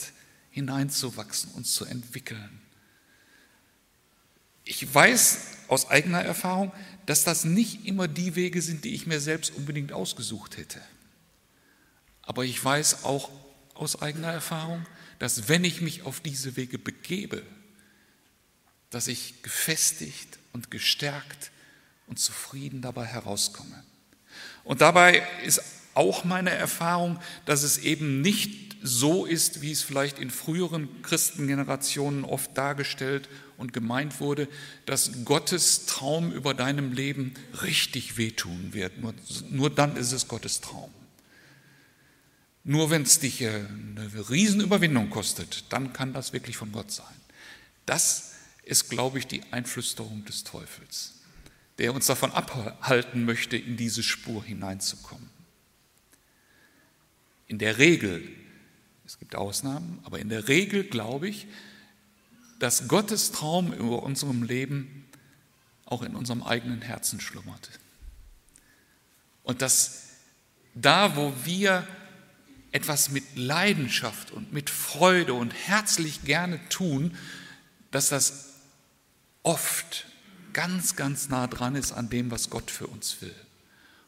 hineinzuwachsen, 0.51 1.51
uns 1.51 1.73
zu 1.73 1.85
entwickeln. 1.85 2.61
Ich 4.65 4.93
weiß 4.93 5.39
aus 5.67 5.89
eigener 5.89 6.21
Erfahrung, 6.21 6.71
dass 7.05 7.23
das 7.23 7.43
nicht 7.43 7.85
immer 7.85 8.07
die 8.07 8.35
Wege 8.35 8.61
sind, 8.61 8.83
die 8.83 8.93
ich 8.93 9.07
mir 9.07 9.19
selbst 9.19 9.51
unbedingt 9.55 9.93
ausgesucht 9.93 10.57
hätte. 10.57 10.81
Aber 12.21 12.45
ich 12.45 12.63
weiß 12.63 13.03
auch 13.03 13.31
aus 13.73 14.01
eigener 14.01 14.31
Erfahrung, 14.31 14.85
dass 15.17 15.47
wenn 15.47 15.63
ich 15.63 15.81
mich 15.81 16.03
auf 16.03 16.19
diese 16.19 16.55
Wege 16.55 16.77
begebe, 16.77 17.43
dass 18.89 19.07
ich 19.07 19.41
gefestigt 19.41 20.39
und 20.53 20.71
gestärkt 20.71 21.51
und 22.07 22.19
zufrieden 22.19 22.81
dabei 22.81 23.05
herauskomme. 23.05 23.83
Und 24.63 24.81
dabei 24.81 25.27
ist 25.43 25.61
auch 25.99 26.23
meine 26.23 26.51
Erfahrung, 26.51 27.19
dass 27.43 27.63
es 27.63 27.77
eben 27.77 28.21
nicht 28.21 28.77
so 28.81 29.25
ist, 29.25 29.61
wie 29.61 29.71
es 29.71 29.81
vielleicht 29.81 30.17
in 30.17 30.31
früheren 30.31 31.01
Christengenerationen 31.01 32.23
oft 32.23 32.57
dargestellt 32.57 33.27
und 33.57 33.73
gemeint 33.73 34.21
wurde, 34.21 34.47
dass 34.85 35.25
Gottes 35.25 35.85
Traum 35.87 36.31
über 36.31 36.53
deinem 36.53 36.93
Leben 36.93 37.33
richtig 37.61 38.17
wehtun 38.17 38.69
wird. 38.71 38.97
Nur, 39.01 39.13
nur 39.49 39.69
dann 39.69 39.97
ist 39.97 40.13
es 40.13 40.29
Gottes 40.29 40.61
Traum. 40.61 40.89
Nur 42.63 42.89
wenn 42.89 43.01
es 43.01 43.19
dich 43.19 43.45
eine 43.45 44.29
Riesenüberwindung 44.29 45.09
kostet, 45.09 45.65
dann 45.73 45.91
kann 45.91 46.13
das 46.13 46.31
wirklich 46.31 46.55
von 46.55 46.71
Gott 46.71 46.91
sein. 46.91 47.05
Das 47.85 48.35
ist, 48.63 48.89
glaube 48.89 49.19
ich, 49.19 49.27
die 49.27 49.43
Einflüsterung 49.51 50.23
des 50.23 50.45
Teufels, 50.45 51.15
der 51.77 51.93
uns 51.93 52.05
davon 52.05 52.31
abhalten 52.31 53.25
möchte, 53.25 53.57
in 53.57 53.75
diese 53.75 54.03
Spur 54.03 54.41
hineinzukommen. 54.41 55.38
In 57.49 57.57
der 57.57 57.79
Regel, 57.79 58.25
es 59.05 59.17
gibt 59.17 59.35
Ausnahmen, 59.35 59.99
aber 60.03 60.19
in 60.19 60.29
der 60.29 60.47
Regel 60.47 60.83
glaube 60.83 61.27
ich, 61.27 61.47
dass 62.59 62.87
Gottes 62.87 63.31
Traum 63.31 63.73
über 63.73 64.03
unserem 64.03 64.43
Leben 64.43 65.07
auch 65.85 66.03
in 66.03 66.15
unserem 66.15 66.43
eigenen 66.43 66.81
Herzen 66.81 67.19
schlummert. 67.19 67.71
Und 69.43 69.63
dass 69.63 70.09
da, 70.75 71.15
wo 71.15 71.33
wir 71.43 71.87
etwas 72.71 73.09
mit 73.09 73.23
Leidenschaft 73.35 74.29
und 74.29 74.53
mit 74.53 74.69
Freude 74.69 75.33
und 75.33 75.51
herzlich 75.51 76.23
gerne 76.23 76.59
tun, 76.69 77.17
dass 77.89 78.09
das 78.09 78.53
oft 79.41 80.05
ganz, 80.53 80.95
ganz 80.95 81.29
nah 81.29 81.47
dran 81.47 81.75
ist 81.75 81.93
an 81.93 82.09
dem, 82.09 82.29
was 82.29 82.51
Gott 82.51 82.69
für 82.69 82.85
uns 82.85 83.23
will. 83.23 83.35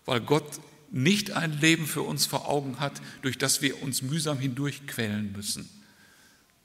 Weil 0.05 0.21
Gott 0.21 0.59
nicht 0.91 1.31
ein 1.31 1.53
Leben 1.59 1.87
für 1.87 2.01
uns 2.01 2.25
vor 2.25 2.47
Augen 2.47 2.79
hat, 2.79 3.01
durch 3.21 3.37
das 3.37 3.61
wir 3.61 3.81
uns 3.81 4.01
mühsam 4.01 4.37
hindurchquälen 4.37 5.31
müssen, 5.31 5.69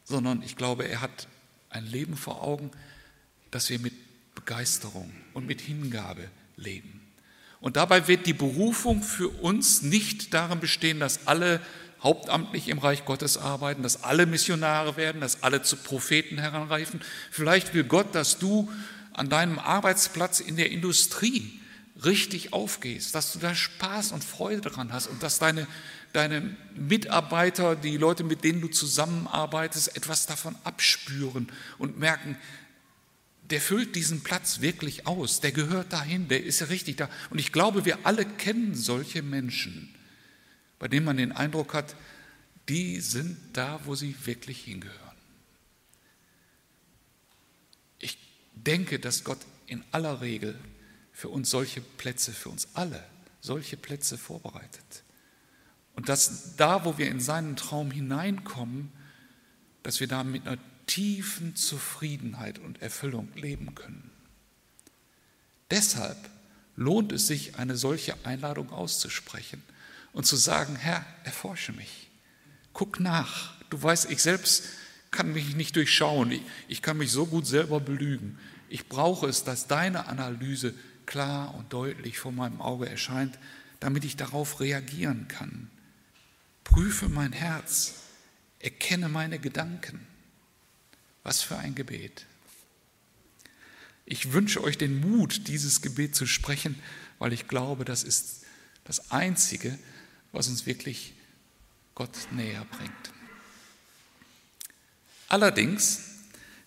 sondern 0.05 0.43
ich 0.43 0.57
glaube, 0.57 0.89
er 0.89 1.01
hat 1.01 1.29
ein 1.71 1.87
Leben 1.87 2.17
vor 2.17 2.43
Augen, 2.43 2.71
das 3.51 3.71
wir 3.71 3.79
mit 3.79 3.95
Begeisterung 4.35 5.13
und 5.33 5.47
mit 5.47 5.61
Hingabe 5.61 6.29
leben. 6.57 7.01
Und 7.61 7.77
dabei 7.77 8.07
wird 8.07 8.27
die 8.27 8.33
Berufung 8.33 9.03
für 9.03 9.29
uns 9.29 9.83
nicht 9.83 10.35
darin 10.35 10.61
bestehen, 10.61 11.01
dass 11.01 11.27
alle 11.27 11.61
hauptamtlich 12.03 12.69
im 12.69 12.79
Reich 12.79 13.05
Gottes 13.05 13.39
arbeiten, 13.39 13.83
dass 13.83 14.05
alle 14.05 14.27
Missionare 14.27 14.97
werden, 14.97 15.21
dass 15.21 15.43
alle 15.43 15.63
zu 15.63 15.77
Propheten 15.77 16.39
heranreifen. 16.39 17.01
Vielleicht 17.31 17.75
will 17.75 17.85
Gott, 17.85 18.15
dass 18.15 18.39
du 18.39 18.71
an 19.13 19.31
deinem 19.31 19.59
Arbeitsplatz 19.59 20.41
in 20.41 20.57
der 20.57 20.71
Industrie 20.71 21.61
richtig 22.05 22.53
aufgehst, 22.53 23.15
dass 23.15 23.33
du 23.33 23.39
da 23.39 23.55
Spaß 23.55 24.13
und 24.13 24.23
Freude 24.23 24.61
dran 24.61 24.93
hast 24.93 25.07
und 25.07 25.23
dass 25.23 25.39
deine, 25.39 25.67
deine 26.13 26.57
Mitarbeiter, 26.75 27.77
die 27.77 27.97
Leute, 27.97 28.25
mit 28.25 28.45
denen 28.45 28.61
du 28.61 28.69
zusammenarbeitest, 28.69 29.97
etwas 29.97 30.27
davon 30.27 30.57
abspüren 30.65 31.49
und 31.79 31.99
merken, 31.99 32.37
der 33.51 33.61
füllt 33.61 33.95
diesen 33.95 34.23
Platz 34.23 34.61
wirklich 34.61 35.07
aus, 35.07 35.41
der 35.41 35.53
gehört 35.53 35.93
dahin, 35.93 36.29
der 36.29 36.45
ist 36.45 36.61
ja 36.61 36.67
richtig 36.67 36.97
da. 36.97 37.09
Und 37.31 37.39
ich 37.39 37.53
glaube, 37.53 37.85
wir 37.85 38.05
alle 38.05 38.25
kennen 38.25 38.75
solche 38.75 39.23
Menschen, 39.23 39.95
bei 40.79 40.89
denen 40.89 41.07
man 41.07 41.17
den 41.17 41.33
Eindruck 41.33 41.73
hat, 41.73 41.95
die 42.69 43.01
sind 43.01 43.39
da, 43.53 43.81
wo 43.85 43.95
sie 43.95 44.17
wirklich 44.25 44.65
hingehören. 44.65 44.97
Ich 48.01 48.19
denke, 48.55 48.99
dass 48.99 49.23
Gott 49.23 49.39
in 49.69 49.85
aller 49.93 50.21
Regel 50.21 50.59
für 51.17 51.31
uns 51.31 51.49
solche 51.49 51.81
Plätze, 51.81 52.31
für 52.31 52.51
uns 52.51 52.69
alle, 52.75 53.03
solche 53.41 53.79
Plätze 53.79 54.19
vorbereitet. 54.19 55.03
Und 55.95 56.11
dass 56.11 56.57
da, 56.57 56.85
wo 56.85 56.99
wir 56.99 57.09
in 57.09 57.21
seinen 57.21 57.57
Traum 57.57 57.91
hineinkommen, 57.91 58.93
dass 59.83 59.99
wir 59.99 60.09
da 60.09 60.25
mit 60.25 60.47
einer 60.47 60.59
tiefen 60.85 61.57
Zufriedenheit 61.57 62.59
und 62.59 62.83
Erfüllung 62.83 63.31
leben 63.35 63.75
können. 63.75 64.11
Deshalb 65.71 66.19
lohnt 66.77 67.13
es 67.13 67.27
sich, 67.27 67.57
eine 67.57 67.79
solche 67.79 68.15
Einladung 68.27 68.69
auszusprechen 68.69 69.63
und 70.13 70.27
zu 70.27 70.37
sagen, 70.37 70.77
Herr, 70.77 71.07
erforsche 71.25 71.73
mich, 71.73 72.11
guck 72.75 73.01
nach. 73.01 73.55
Du 73.71 73.83
weißt, 73.83 74.11
ich 74.11 74.23
selbst 74.23 74.65
kann 75.11 75.33
mich 75.33 75.57
nicht 75.57 75.77
durchschauen, 75.77 76.39
ich, 76.69 76.83
kann 76.83 76.99
mich 76.99 77.11
so 77.11 77.25
gut 77.25 77.47
selber 77.47 77.81
belügen. 77.81 78.39
Ich 78.69 78.87
brauche 78.87 79.27
es, 79.29 79.45
dass 79.45 79.67
deine 79.67 80.09
Analyse 80.09 80.75
klar 81.07 81.55
und 81.55 81.73
deutlich 81.73 82.19
vor 82.19 82.33
meinem 82.33 82.61
Auge 82.61 82.89
erscheint, 82.89 83.39
damit 83.81 84.05
ich 84.05 84.17
darauf 84.17 84.61
reagieren 84.61 85.29
kann. 85.29 85.71
Prüfe 86.65 87.09
mein 87.09 87.33
Herz, 87.33 87.95
erkenne 88.59 89.09
meine 89.09 89.39
Gedanken. 89.39 90.07
Was 91.23 91.43
für 91.43 91.57
ein 91.57 91.75
Gebet. 91.75 92.27
Ich 94.05 94.33
wünsche 94.33 94.63
euch 94.63 94.79
den 94.79 95.01
Mut, 95.01 95.49
dieses 95.49 95.83
Gebet 95.83 96.15
zu 96.15 96.27
sprechen, 96.27 96.81
weil 97.19 97.33
ich 97.33 97.49
glaube, 97.49 97.85
das 97.85 98.05
ist 98.05 98.45
das 98.85 99.11
Einzige, 99.11 99.77
was 100.31 100.49
uns 100.49 100.67
wirklich 100.67 101.15
Gott 101.97 102.17
näher 102.31 102.65
bringt. 102.71 103.13
Allerdings, 105.29 106.01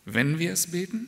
wenn 0.03 0.39
wir 0.39 0.51
es 0.51 0.71
beten 0.71 1.07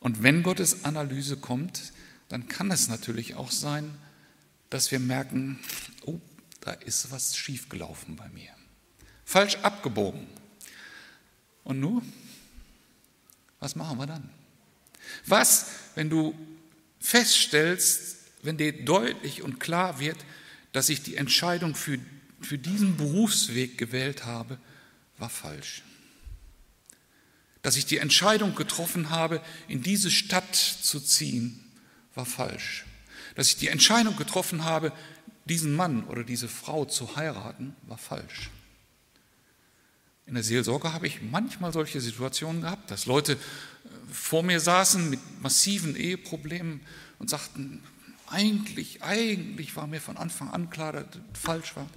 und 0.00 0.22
wenn 0.22 0.42
Gottes 0.42 0.84
Analyse 0.84 1.36
kommt, 1.36 1.92
dann 2.28 2.48
kann 2.48 2.70
es 2.70 2.88
natürlich 2.88 3.34
auch 3.34 3.50
sein, 3.50 3.96
dass 4.70 4.90
wir 4.90 4.98
merken, 4.98 5.58
oh, 6.04 6.20
da 6.60 6.72
ist 6.72 7.10
was 7.10 7.36
schiefgelaufen 7.36 8.16
bei 8.16 8.28
mir. 8.28 8.50
Falsch 9.24 9.56
abgebogen. 9.56 10.26
Und 11.64 11.80
nun, 11.80 12.12
was 13.60 13.76
machen 13.76 13.98
wir 13.98 14.06
dann? 14.06 14.28
Was, 15.26 15.66
wenn 15.94 16.10
du 16.10 16.34
feststellst, 17.00 18.16
wenn 18.42 18.56
dir 18.56 18.84
deutlich 18.84 19.42
und 19.42 19.58
klar 19.58 20.00
wird, 20.00 20.18
dass 20.72 20.88
ich 20.88 21.02
die 21.02 21.16
Entscheidung 21.16 21.74
für, 21.74 21.98
für 22.40 22.58
diesen 22.58 22.96
Berufsweg 22.96 23.78
gewählt 23.78 24.24
habe, 24.26 24.58
war 25.16 25.30
falsch. 25.30 25.82
Dass 27.62 27.76
ich 27.76 27.86
die 27.86 27.98
Entscheidung 27.98 28.54
getroffen 28.54 29.10
habe, 29.10 29.42
in 29.66 29.82
diese 29.82 30.10
Stadt 30.10 30.54
zu 30.54 31.00
ziehen, 31.00 31.67
war 32.18 32.26
falsch. 32.26 32.84
Dass 33.36 33.48
ich 33.48 33.56
die 33.56 33.68
Entscheidung 33.68 34.16
getroffen 34.16 34.64
habe, 34.64 34.92
diesen 35.46 35.74
Mann 35.74 36.04
oder 36.04 36.24
diese 36.24 36.48
Frau 36.48 36.84
zu 36.84 37.16
heiraten, 37.16 37.74
war 37.86 37.96
falsch. 37.96 38.50
In 40.26 40.34
der 40.34 40.42
Seelsorge 40.42 40.92
habe 40.92 41.06
ich 41.06 41.22
manchmal 41.22 41.72
solche 41.72 42.02
Situationen 42.02 42.60
gehabt, 42.60 42.90
dass 42.90 43.06
Leute 43.06 43.32
äh, 43.32 43.36
vor 44.12 44.42
mir 44.42 44.60
saßen 44.60 45.08
mit 45.08 45.20
massiven 45.40 45.96
Eheproblemen 45.96 46.80
und 47.18 47.30
sagten, 47.30 47.82
eigentlich, 48.26 49.02
eigentlich 49.02 49.74
war 49.76 49.86
mir 49.86 50.02
von 50.02 50.18
Anfang 50.18 50.50
an 50.50 50.68
klar, 50.68 50.92
dass 50.92 51.06
das 51.10 51.40
falsch 51.40 51.76
war. 51.76 51.88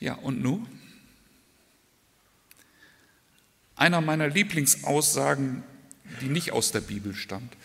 Ja, 0.00 0.14
und 0.14 0.42
nun? 0.42 0.66
Einer 3.76 4.02
meiner 4.02 4.28
Lieblingsaussagen, 4.28 5.62
die 6.20 6.28
nicht 6.28 6.52
aus 6.52 6.72
der 6.72 6.82
Bibel 6.82 7.14
stammt, 7.14 7.56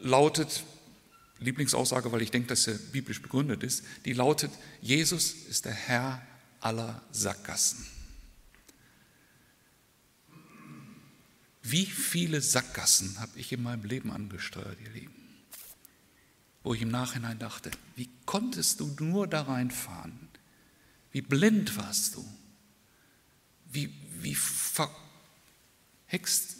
lautet, 0.00 0.64
Lieblingsaussage, 1.44 2.10
weil 2.12 2.22
ich 2.22 2.30
denke, 2.30 2.48
dass 2.48 2.66
er 2.66 2.74
biblisch 2.74 3.22
begründet 3.22 3.62
ist, 3.62 3.84
die 4.04 4.12
lautet, 4.12 4.50
Jesus 4.80 5.32
ist 5.32 5.64
der 5.64 5.74
Herr 5.74 6.22
aller 6.60 7.02
Sackgassen. 7.12 7.86
Wie 11.62 11.86
viele 11.86 12.40
Sackgassen 12.42 13.18
habe 13.20 13.38
ich 13.38 13.50
in 13.52 13.62
meinem 13.62 13.84
Leben 13.84 14.10
angesteuert, 14.10 14.78
ihr 14.82 14.90
Lieben? 14.90 15.14
Wo 16.62 16.74
ich 16.74 16.82
im 16.82 16.90
Nachhinein 16.90 17.38
dachte, 17.38 17.70
wie 17.96 18.10
konntest 18.26 18.80
du 18.80 18.94
nur 18.98 19.26
da 19.26 19.42
reinfahren? 19.42 20.28
Wie 21.10 21.22
blind 21.22 21.76
warst 21.76 22.16
du? 22.16 22.24
Wie, 23.70 23.94
wie 24.20 24.34
verhext 24.34 24.98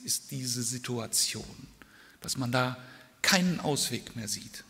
ist 0.04 0.30
diese 0.30 0.62
Situation, 0.62 1.66
dass 2.20 2.36
man 2.36 2.50
da 2.50 2.78
keinen 3.20 3.60
Ausweg 3.60 4.16
mehr 4.16 4.28
sieht. 4.28 4.64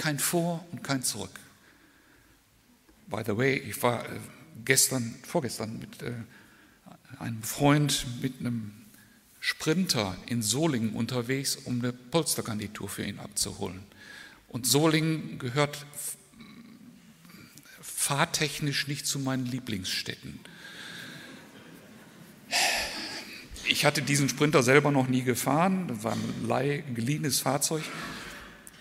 Kein 0.00 0.18
Vor 0.18 0.64
und 0.72 0.82
kein 0.82 1.02
Zurück. 1.02 1.38
By 3.08 3.22
the 3.26 3.36
way, 3.36 3.58
ich 3.58 3.82
war 3.82 4.02
äh, 4.06 4.18
gestern, 4.64 5.14
vorgestern 5.22 5.78
mit 5.78 6.00
äh, 6.00 6.14
einem 7.18 7.42
Freund 7.42 8.06
mit 8.22 8.40
einem 8.40 8.72
Sprinter 9.40 10.16
in 10.24 10.40
Solingen 10.40 10.94
unterwegs, 10.94 11.54
um 11.54 11.80
eine 11.80 11.92
Polsterkandidatur 11.92 12.88
für 12.88 13.04
ihn 13.04 13.18
abzuholen. 13.18 13.82
Und 14.48 14.66
Solingen 14.66 15.38
gehört 15.38 15.84
fahrtechnisch 17.82 18.88
nicht 18.88 19.06
zu 19.06 19.18
meinen 19.18 19.44
Lieblingsstädten. 19.44 20.40
Ich 23.66 23.84
hatte 23.84 24.00
diesen 24.00 24.30
Sprinter 24.30 24.62
selber 24.62 24.92
noch 24.92 25.08
nie 25.08 25.24
gefahren, 25.24 25.88
das 25.88 26.04
war 26.04 26.16
ein 26.56 26.94
geliehenes 26.94 27.40
Fahrzeug 27.40 27.82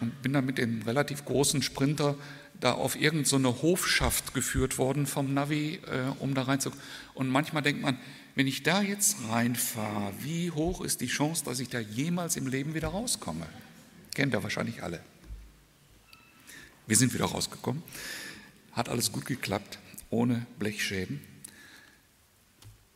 und 0.01 0.21
bin 0.21 0.33
dann 0.33 0.45
mit 0.45 0.57
dem 0.57 0.81
relativ 0.83 1.25
großen 1.25 1.62
Sprinter 1.62 2.15
da 2.59 2.73
auf 2.73 2.95
irgendeine 2.95 3.25
so 3.25 3.62
Hofschaft 3.62 4.33
geführt 4.33 4.77
worden 4.77 5.05
vom 5.05 5.33
Navi, 5.33 5.79
äh, 5.85 6.12
um 6.19 6.33
da 6.33 6.43
reinzukommen. 6.43 6.83
Und 7.13 7.29
manchmal 7.29 7.63
denkt 7.63 7.81
man, 7.81 7.97
wenn 8.35 8.47
ich 8.47 8.63
da 8.63 8.81
jetzt 8.81 9.17
reinfahre, 9.29 10.13
wie 10.21 10.51
hoch 10.51 10.81
ist 10.81 11.01
die 11.01 11.07
Chance, 11.07 11.43
dass 11.45 11.59
ich 11.59 11.69
da 11.69 11.79
jemals 11.79 12.35
im 12.35 12.47
Leben 12.47 12.73
wieder 12.73 12.89
rauskomme? 12.89 13.45
Kennt 14.13 14.33
ihr 14.33 14.43
wahrscheinlich 14.43 14.83
alle. 14.83 15.01
Wir 16.88 16.97
sind 16.97 17.13
wieder 17.13 17.25
rausgekommen. 17.25 17.83
Hat 18.71 18.89
alles 18.89 19.12
gut 19.12 19.25
geklappt, 19.25 19.79
ohne 20.09 20.45
Blechschäden. 20.57 21.21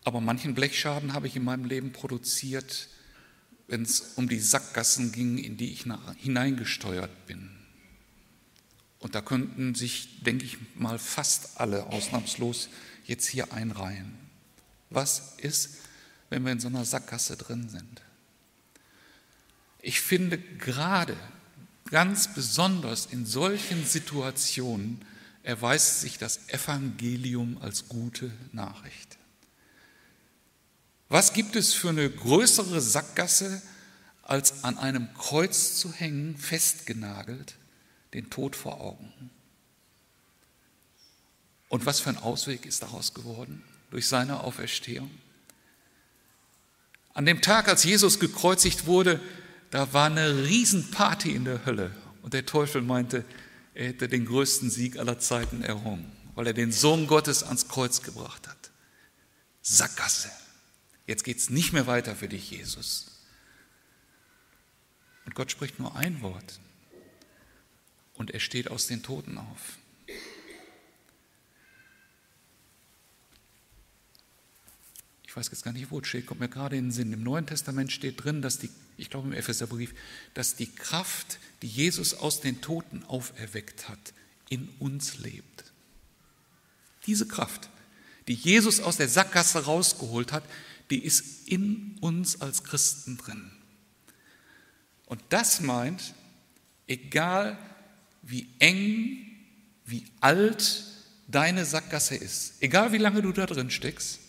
Aber 0.04 0.20
manchen 0.20 0.54
Blechschaden 0.54 1.14
habe 1.14 1.28
ich 1.28 1.36
in 1.36 1.44
meinem 1.44 1.66
Leben 1.66 1.94
produziert, 1.94 2.90
wenn 3.74 3.82
es 3.82 4.02
um 4.18 4.30
die 4.30 4.40
Sackgassen 4.40 5.12
ging, 5.12 5.40
in 5.40 5.58
die 5.58 5.74
ich 5.74 5.86
hineingesteuert 6.18 7.26
bin. 7.26 7.50
Und 9.00 9.16
da 9.16 9.22
könnten 9.22 9.74
sich, 9.74 10.22
denke 10.22 10.46
ich 10.46 10.60
mal, 10.76 11.00
fast 11.00 11.60
alle 11.60 11.88
ausnahmslos 11.88 12.70
jetzt 13.08 13.26
hier 13.26 13.52
einreihen. 13.52 14.14
Was 14.92 15.34
ist, 15.38 15.78
wenn 16.30 16.46
wir 16.46 16.52
in 16.52 16.60
so 16.60 16.68
einer 16.68 16.86
Sackgasse 16.86 17.36
drin 17.36 17.68
sind? 17.68 18.04
Ich 19.82 20.02
finde 20.02 20.38
gerade 20.38 21.18
ganz 21.86 22.32
besonders 22.32 23.08
in 23.08 23.26
solchen 23.26 23.88
Situationen 23.88 25.04
erweist 25.42 26.02
sich 26.02 26.20
das 26.20 26.48
Evangelium 26.50 27.58
als 27.60 27.90
gute 27.90 28.32
Nachricht. 28.52 29.18
Was 31.14 31.34
gibt 31.34 31.56
es 31.56 31.76
für 31.76 31.90
eine 31.90 32.10
größere 32.10 32.82
Sackgasse, 32.82 33.62
als 34.24 34.64
an 34.64 34.80
einem 34.80 35.14
Kreuz 35.14 35.76
zu 35.76 35.94
hängen, 35.94 36.36
festgenagelt, 36.36 37.54
den 38.16 38.32
Tod 38.32 38.56
vor 38.56 38.82
Augen? 38.82 39.30
Und 41.70 41.86
was 41.86 42.00
für 42.00 42.10
ein 42.10 42.18
Ausweg 42.18 42.66
ist 42.66 42.82
daraus 42.82 43.14
geworden 43.14 43.62
durch 43.92 44.08
seine 44.08 44.40
Auferstehung? 44.40 45.12
An 47.14 47.28
dem 47.28 47.44
Tag, 47.44 47.68
als 47.68 47.84
Jesus 47.84 48.20
gekreuzigt 48.20 48.88
wurde, 48.88 49.22
da 49.70 49.94
war 49.94 50.08
eine 50.08 50.48
Riesenparty 50.48 51.36
in 51.36 51.46
der 51.46 51.64
Hölle. 51.68 51.92
Und 52.24 52.34
der 52.34 52.48
Teufel 52.48 52.82
meinte, 52.82 53.24
er 53.76 53.90
hätte 53.90 54.08
den 54.08 54.26
größten 54.26 54.72
Sieg 54.72 54.98
aller 54.98 55.20
Zeiten 55.20 55.62
errungen, 55.62 56.12
weil 56.34 56.48
er 56.48 56.54
den 56.54 56.72
Sohn 56.72 57.06
Gottes 57.06 57.44
ans 57.44 57.68
Kreuz 57.68 58.02
gebracht 58.02 58.48
hat. 58.48 58.72
Sackgasse. 59.62 60.32
Jetzt 61.06 61.24
geht 61.24 61.38
es 61.38 61.50
nicht 61.50 61.74
mehr 61.74 61.88
weiter 61.88 62.16
für 62.16 62.28
dich, 62.28 62.52
Jesus. 62.52 63.08
Und 65.26 65.36
Gott 65.36 65.52
spricht 65.52 65.80
nur 65.80 65.96
ein 65.96 66.22
Wort. 66.22 66.60
Und 68.16 68.32
er 68.32 68.40
steht 68.40 68.70
aus 68.70 68.88
den 68.88 69.04
Toten 69.04 69.38
auf. 69.38 69.78
Ich 75.34 75.36
weiß 75.36 75.50
jetzt 75.50 75.64
gar 75.64 75.74
nicht, 75.74 75.90
wo 75.90 76.00
es 76.00 76.08
steht, 76.08 76.28
kommt 76.28 76.42
mir 76.42 76.48
gerade 76.48 76.78
in 76.78 76.86
den 76.86 76.92
Sinn. 76.92 77.12
Im 77.12 77.24
Neuen 77.24 77.48
Testament 77.48 77.92
steht 77.92 78.24
drin, 78.24 78.44
dass 78.44 78.60
die, 78.60 78.70
ich 78.98 79.10
glaube 79.10 79.28
im 79.28 79.34
Epheserbrief, 79.34 79.96
dass 80.36 80.56
die 80.56 80.68
Kraft, 80.68 81.40
die 81.64 81.68
Jesus 81.68 82.14
aus 82.14 82.40
den 82.40 82.62
Toten 82.62 83.04
auferweckt 83.04 83.90
hat, 83.90 84.14
in 84.50 84.70
uns 84.78 85.18
lebt. 85.18 85.72
Diese 87.08 87.28
Kraft, 87.28 87.70
die 88.28 88.36
Jesus 88.36 88.80
aus 88.80 88.98
der 88.98 89.10
Sackgasse 89.10 89.66
rausgeholt 89.66 90.32
hat, 90.32 90.44
die 90.94 91.04
ist 91.04 91.48
in 91.48 91.98
uns 92.02 92.40
als 92.40 92.64
Christen 92.64 93.18
drin. 93.18 93.52
Und 95.08 95.24
das 95.30 95.60
meint, 95.60 96.14
egal 96.86 97.58
wie 98.22 98.48
eng, 98.60 99.18
wie 99.86 100.06
alt 100.20 100.86
deine 101.28 101.66
Sackgasse 101.66 102.14
ist, 102.16 102.62
egal 102.62 102.92
wie 102.92 103.00
lange 103.00 103.24
du 103.24 103.32
da 103.32 103.48
drin 103.48 103.72
steckst, 103.72 104.20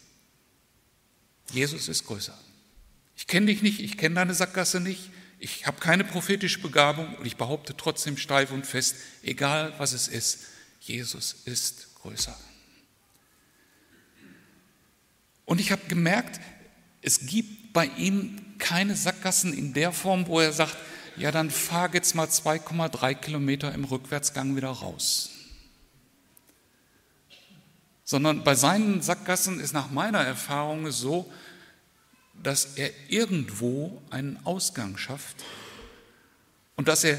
Jesus 1.53 1.88
ist 1.88 2.07
größer. 2.07 2.38
Ich 3.14 3.27
kenne 3.27 3.46
dich 3.46 3.61
nicht, 3.61 3.81
ich 3.81 3.98
kenne 3.98 4.14
deine 4.14 4.33
Sackgasse 4.33 4.81
nicht, 4.81 5.11
ich 5.38 5.66
habe 5.66 5.81
keine 5.81 6.05
prophetische 6.05 6.61
Begabung 6.61 7.14
und 7.16 7.27
ich 7.27 7.37
behaupte 7.37 7.77
trotzdem 7.77 8.16
steif 8.16 8.53
und 8.53 8.66
fest, 8.66 8.96
egal 9.22 9.74
was 9.77 9.92
es 9.92 10.09
ist, 10.09 10.46
Jesus 10.81 11.42
ist 11.44 11.94
größer. 11.96 12.35
Und 15.44 15.61
ich 15.61 15.72
habe 15.72 15.83
gemerkt, 15.88 16.40
es 17.05 17.27
gibt 17.27 17.75
bei 17.75 17.85
ihm 17.99 18.40
keine 18.59 18.97
Sackgassen 18.97 19.53
in 19.53 19.75
der 19.75 19.93
Form, 19.93 20.27
wo 20.27 20.40
er 20.40 20.53
sagt, 20.53 20.75
ja, 21.17 21.31
dann 21.31 21.51
fahr 21.51 21.93
jetzt 21.93 22.14
mal 22.14 22.27
2,3 22.27 23.14
Kilometer 23.14 23.75
im 23.75 23.85
Rückwärtsgang 23.85 24.57
wieder 24.57 24.71
raus. 24.71 25.31
Sondern 28.05 28.43
bei 28.43 28.55
seinen 28.55 29.03
Sackgassen 29.03 29.61
ist 29.61 29.75
nach 29.75 29.90
meiner 29.90 30.21
Erfahrung 30.21 30.90
so, 30.90 31.31
dass 32.43 32.77
er 32.77 32.90
irgendwo 33.09 34.03
einen 34.11 34.38
Ausgang 34.45 34.97
schafft 34.97 35.37
und 36.75 36.88
dass 36.88 37.05
er 37.05 37.19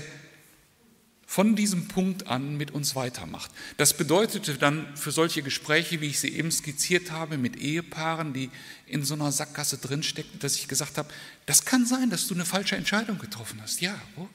von 1.35 1.57
diesem 1.57 1.89
Punkt 1.89 2.27
an 2.27 2.55
mit 2.55 2.71
uns 2.71 2.95
weitermacht. 2.95 3.51
Das 3.75 3.97
bedeutete 3.97 4.53
dann 4.57 4.95
für 4.95 5.11
solche 5.11 5.43
Gespräche, 5.43 5.99
wie 5.99 6.05
ich 6.05 6.21
sie 6.21 6.29
eben 6.29 6.49
skizziert 6.49 7.11
habe, 7.11 7.37
mit 7.37 7.57
Ehepaaren, 7.57 8.31
die 8.31 8.49
in 8.87 9.03
so 9.03 9.15
einer 9.15 9.33
Sackgasse 9.33 9.77
drinsteckten, 9.77 10.39
dass 10.39 10.55
ich 10.55 10.69
gesagt 10.69 10.97
habe, 10.97 11.09
das 11.45 11.65
kann 11.65 11.85
sein, 11.85 12.09
dass 12.09 12.27
du 12.27 12.35
eine 12.35 12.45
falsche 12.45 12.77
Entscheidung 12.77 13.17
getroffen 13.17 13.61
hast. 13.61 13.81
Ja. 13.81 14.01
Oh. 14.15 14.29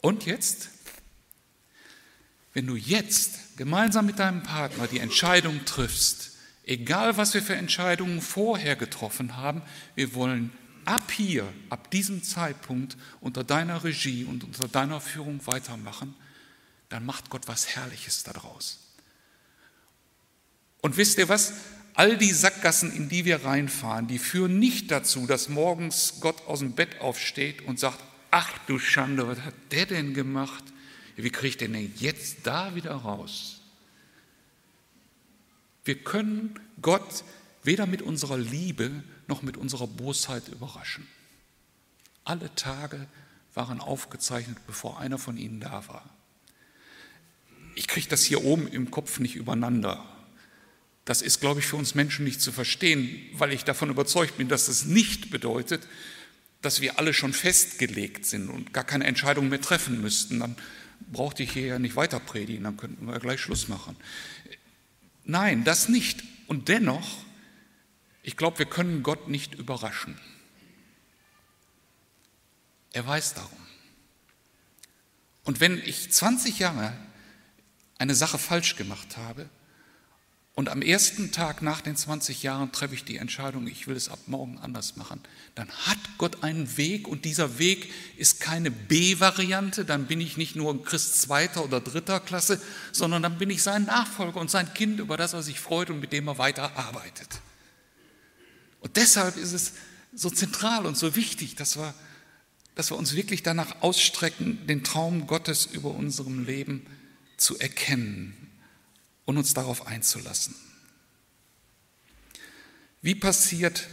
Und 0.00 0.26
jetzt? 0.26 0.70
Wenn 2.52 2.66
du 2.66 2.74
jetzt 2.74 3.56
gemeinsam 3.56 4.06
mit 4.06 4.18
deinem 4.18 4.42
Partner 4.42 4.88
die 4.88 4.98
Entscheidung 4.98 5.64
triffst, 5.64 6.32
egal 6.64 7.16
was 7.18 7.34
wir 7.34 7.42
für 7.44 7.54
Entscheidungen 7.54 8.20
vorher 8.20 8.74
getroffen 8.74 9.36
haben, 9.36 9.62
wir 9.94 10.12
wollen 10.14 10.50
ab 10.90 11.12
hier, 11.12 11.46
ab 11.68 11.90
diesem 11.90 12.22
Zeitpunkt 12.22 12.96
unter 13.20 13.44
deiner 13.44 13.84
Regie 13.84 14.24
und 14.24 14.42
unter 14.42 14.66
deiner 14.66 15.00
Führung 15.00 15.40
weitermachen, 15.46 16.14
dann 16.88 17.06
macht 17.06 17.30
Gott 17.30 17.46
was 17.46 17.68
Herrliches 17.68 18.24
daraus. 18.24 18.80
Und 20.80 20.96
wisst 20.96 21.18
ihr 21.18 21.28
was? 21.28 21.52
All 21.94 22.16
die 22.16 22.32
Sackgassen, 22.32 22.92
in 22.92 23.08
die 23.08 23.24
wir 23.24 23.44
reinfahren, 23.44 24.08
die 24.08 24.18
führen 24.18 24.58
nicht 24.58 24.90
dazu, 24.90 25.26
dass 25.26 25.48
morgens 25.48 26.14
Gott 26.20 26.46
aus 26.46 26.58
dem 26.58 26.72
Bett 26.72 27.00
aufsteht 27.00 27.62
und 27.62 27.78
sagt, 27.78 28.02
ach 28.30 28.58
du 28.66 28.78
Schande, 28.78 29.28
was 29.28 29.40
hat 29.40 29.54
der 29.70 29.86
denn 29.86 30.14
gemacht? 30.14 30.64
Wie 31.16 31.30
kriege 31.30 31.48
ich 31.48 31.56
den 31.56 31.74
denn 31.74 31.92
jetzt 31.96 32.38
da 32.44 32.74
wieder 32.74 32.94
raus? 32.94 33.60
Wir 35.84 35.96
können 35.96 36.58
Gott 36.82 37.24
weder 37.62 37.86
mit 37.86 38.02
unserer 38.02 38.38
Liebe 38.38 39.04
noch 39.30 39.42
mit 39.42 39.56
unserer 39.56 39.86
Bosheit 39.86 40.48
überraschen. 40.48 41.06
Alle 42.24 42.54
Tage 42.54 43.06
waren 43.54 43.80
aufgezeichnet, 43.80 44.58
bevor 44.66 45.00
einer 45.00 45.18
von 45.18 45.36
ihnen 45.36 45.60
da 45.60 45.88
war. 45.88 46.08
Ich 47.74 47.88
kriege 47.88 48.08
das 48.08 48.24
hier 48.24 48.44
oben 48.44 48.68
im 48.68 48.90
Kopf 48.90 49.20
nicht 49.20 49.36
übereinander. 49.36 50.04
Das 51.04 51.22
ist, 51.22 51.40
glaube 51.40 51.60
ich, 51.60 51.66
für 51.66 51.76
uns 51.76 51.94
Menschen 51.94 52.24
nicht 52.24 52.40
zu 52.40 52.52
verstehen, 52.52 53.18
weil 53.32 53.52
ich 53.52 53.64
davon 53.64 53.88
überzeugt 53.88 54.36
bin, 54.36 54.48
dass 54.48 54.66
das 54.66 54.84
nicht 54.84 55.30
bedeutet, 55.30 55.86
dass 56.62 56.80
wir 56.80 56.98
alle 56.98 57.14
schon 57.14 57.32
festgelegt 57.32 58.26
sind 58.26 58.50
und 58.50 58.72
gar 58.72 58.84
keine 58.84 59.06
Entscheidung 59.06 59.48
mehr 59.48 59.60
treffen 59.60 60.00
müssten. 60.00 60.40
Dann 60.40 60.56
brauchte 61.10 61.42
ich 61.42 61.52
hier 61.52 61.66
ja 61.66 61.78
nicht 61.78 61.96
weiter 61.96 62.20
predigen, 62.20 62.64
dann 62.64 62.76
könnten 62.76 63.06
wir 63.06 63.18
gleich 63.18 63.40
Schluss 63.40 63.68
machen. 63.68 63.96
Nein, 65.24 65.64
das 65.64 65.88
nicht. 65.88 66.22
Und 66.46 66.68
dennoch 66.68 67.24
ich 68.22 68.36
glaube, 68.36 68.58
wir 68.58 68.66
können 68.66 69.02
Gott 69.02 69.28
nicht 69.28 69.54
überraschen. 69.54 70.18
Er 72.92 73.06
weiß 73.06 73.34
darum. 73.34 73.58
Und 75.44 75.60
wenn 75.60 75.78
ich 75.78 76.10
20 76.10 76.58
Jahre 76.58 76.92
eine 77.98 78.14
Sache 78.14 78.38
falsch 78.38 78.76
gemacht 78.76 79.16
habe 79.16 79.48
und 80.54 80.68
am 80.68 80.82
ersten 80.82 81.32
Tag 81.32 81.62
nach 81.62 81.80
den 81.80 81.96
20 81.96 82.42
Jahren 82.42 82.72
treffe 82.72 82.94
ich 82.94 83.04
die 83.04 83.16
Entscheidung, 83.16 83.66
ich 83.66 83.86
will 83.86 83.96
es 83.96 84.08
ab 84.08 84.18
morgen 84.26 84.58
anders 84.58 84.96
machen, 84.96 85.20
dann 85.54 85.70
hat 85.70 85.98
Gott 86.18 86.42
einen 86.42 86.76
Weg 86.76 87.08
und 87.08 87.24
dieser 87.24 87.58
Weg 87.58 87.90
ist 88.16 88.40
keine 88.40 88.70
B-Variante, 88.70 89.84
dann 89.84 90.06
bin 90.06 90.20
ich 90.20 90.36
nicht 90.36 90.56
nur 90.56 90.72
ein 90.72 90.84
Christ 90.84 91.22
zweiter 91.22 91.64
oder 91.64 91.80
dritter 91.80 92.20
Klasse, 92.20 92.60
sondern 92.92 93.22
dann 93.22 93.38
bin 93.38 93.50
ich 93.50 93.62
sein 93.62 93.84
Nachfolger 93.84 94.40
und 94.40 94.50
sein 94.50 94.72
Kind, 94.74 95.00
über 95.00 95.16
das 95.16 95.32
er 95.32 95.42
sich 95.42 95.60
freut 95.60 95.90
und 95.90 96.00
mit 96.00 96.12
dem 96.12 96.28
er 96.28 96.38
weiter 96.38 96.76
arbeitet. 96.76 97.40
Und 98.80 98.96
deshalb 98.96 99.36
ist 99.36 99.52
es 99.52 99.72
so 100.12 100.30
zentral 100.30 100.86
und 100.86 100.96
so 100.96 101.14
wichtig, 101.16 101.54
dass 101.54 101.76
wir, 101.76 101.94
dass 102.74 102.90
wir 102.90 102.96
uns 102.96 103.14
wirklich 103.14 103.42
danach 103.42 103.82
ausstrecken, 103.82 104.66
den 104.66 104.84
Traum 104.84 105.26
Gottes 105.26 105.66
über 105.66 105.90
unserem 105.90 106.44
Leben 106.44 106.86
zu 107.36 107.58
erkennen 107.58 108.50
und 109.24 109.38
uns 109.38 109.54
darauf 109.54 109.86
einzulassen. 109.86 110.54
Wie 113.02 113.14
passiert 113.14 113.86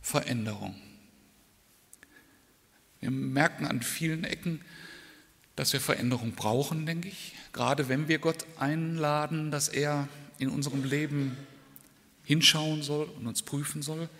Veränderung? 0.00 0.74
Wir 3.00 3.10
merken 3.10 3.66
an 3.66 3.82
vielen 3.82 4.24
Ecken, 4.24 4.64
dass 5.54 5.72
wir 5.72 5.80
Veränderung 5.80 6.32
brauchen, 6.32 6.86
denke 6.86 7.08
ich. 7.08 7.34
Gerade 7.52 7.88
wenn 7.88 8.08
wir 8.08 8.18
Gott 8.18 8.46
einladen, 8.58 9.50
dass 9.50 9.68
er 9.68 10.08
in 10.38 10.48
unserem 10.48 10.84
Leben 10.84 11.36
hinschauen 12.26 12.82
soll 12.82 13.06
und 13.16 13.26
uns 13.26 13.42
prüfen 13.42 13.80
soll, 13.80 14.10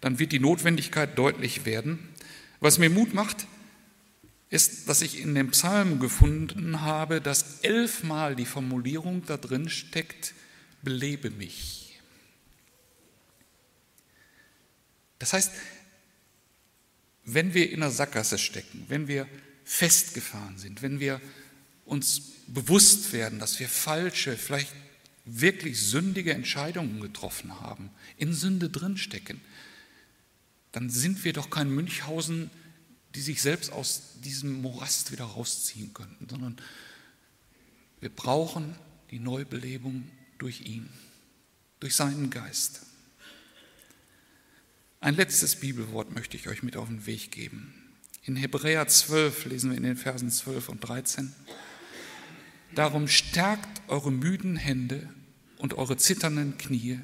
dann 0.00 0.18
wird 0.18 0.32
die 0.32 0.40
Notwendigkeit 0.40 1.16
deutlich 1.16 1.64
werden. 1.64 2.08
Was 2.58 2.78
mir 2.78 2.90
Mut 2.90 3.14
macht, 3.14 3.46
ist, 4.50 4.88
dass 4.88 5.00
ich 5.00 5.20
in 5.20 5.34
dem 5.34 5.50
Psalm 5.50 6.00
gefunden 6.00 6.80
habe, 6.80 7.20
dass 7.20 7.60
elfmal 7.60 8.36
die 8.36 8.44
Formulierung 8.44 9.24
da 9.24 9.36
drin 9.36 9.68
steckt, 9.68 10.34
belebe 10.82 11.30
mich. 11.30 12.00
Das 15.18 15.32
heißt, 15.32 15.52
wenn 17.24 17.54
wir 17.54 17.70
in 17.70 17.80
der 17.80 17.90
Sackgasse 17.90 18.38
stecken, 18.38 18.84
wenn 18.88 19.08
wir 19.08 19.28
festgefahren 19.64 20.58
sind, 20.58 20.82
wenn 20.82 21.00
wir 21.00 21.20
uns 21.84 22.32
bewusst 22.48 23.12
werden, 23.12 23.38
dass 23.38 23.60
wir 23.60 23.68
falsche, 23.68 24.36
vielleicht 24.36 24.72
wirklich 25.24 25.80
sündige 25.80 26.34
Entscheidungen 26.34 27.00
getroffen 27.00 27.60
haben, 27.60 27.90
in 28.16 28.32
Sünde 28.32 28.68
drinstecken, 28.68 29.40
dann 30.72 30.90
sind 30.90 31.24
wir 31.24 31.32
doch 31.32 31.50
kein 31.50 31.70
Münchhausen, 31.70 32.50
die 33.14 33.20
sich 33.20 33.42
selbst 33.42 33.72
aus 33.72 34.20
diesem 34.24 34.62
Morast 34.62 35.12
wieder 35.12 35.24
rausziehen 35.24 35.92
könnten, 35.92 36.28
sondern 36.28 36.56
wir 38.00 38.08
brauchen 38.08 38.74
die 39.10 39.18
Neubelebung 39.18 40.08
durch 40.38 40.62
ihn, 40.62 40.88
durch 41.78 41.94
seinen 41.94 42.30
Geist. 42.30 42.82
Ein 45.00 45.14
letztes 45.14 45.56
Bibelwort 45.56 46.14
möchte 46.14 46.36
ich 46.36 46.48
euch 46.48 46.62
mit 46.62 46.76
auf 46.76 46.88
den 46.88 47.06
Weg 47.06 47.30
geben. 47.30 47.74
In 48.24 48.36
Hebräer 48.36 48.86
12 48.86 49.46
lesen 49.46 49.70
wir 49.70 49.76
in 49.76 49.82
den 49.82 49.96
Versen 49.96 50.30
12 50.30 50.68
und 50.68 50.80
13. 50.80 51.34
Darum 52.74 53.08
stärkt 53.08 53.82
eure 53.88 54.10
müden 54.10 54.56
Hände 54.56 55.08
und 55.58 55.74
eure 55.74 55.96
zitternden 55.96 56.56
Knie 56.58 57.00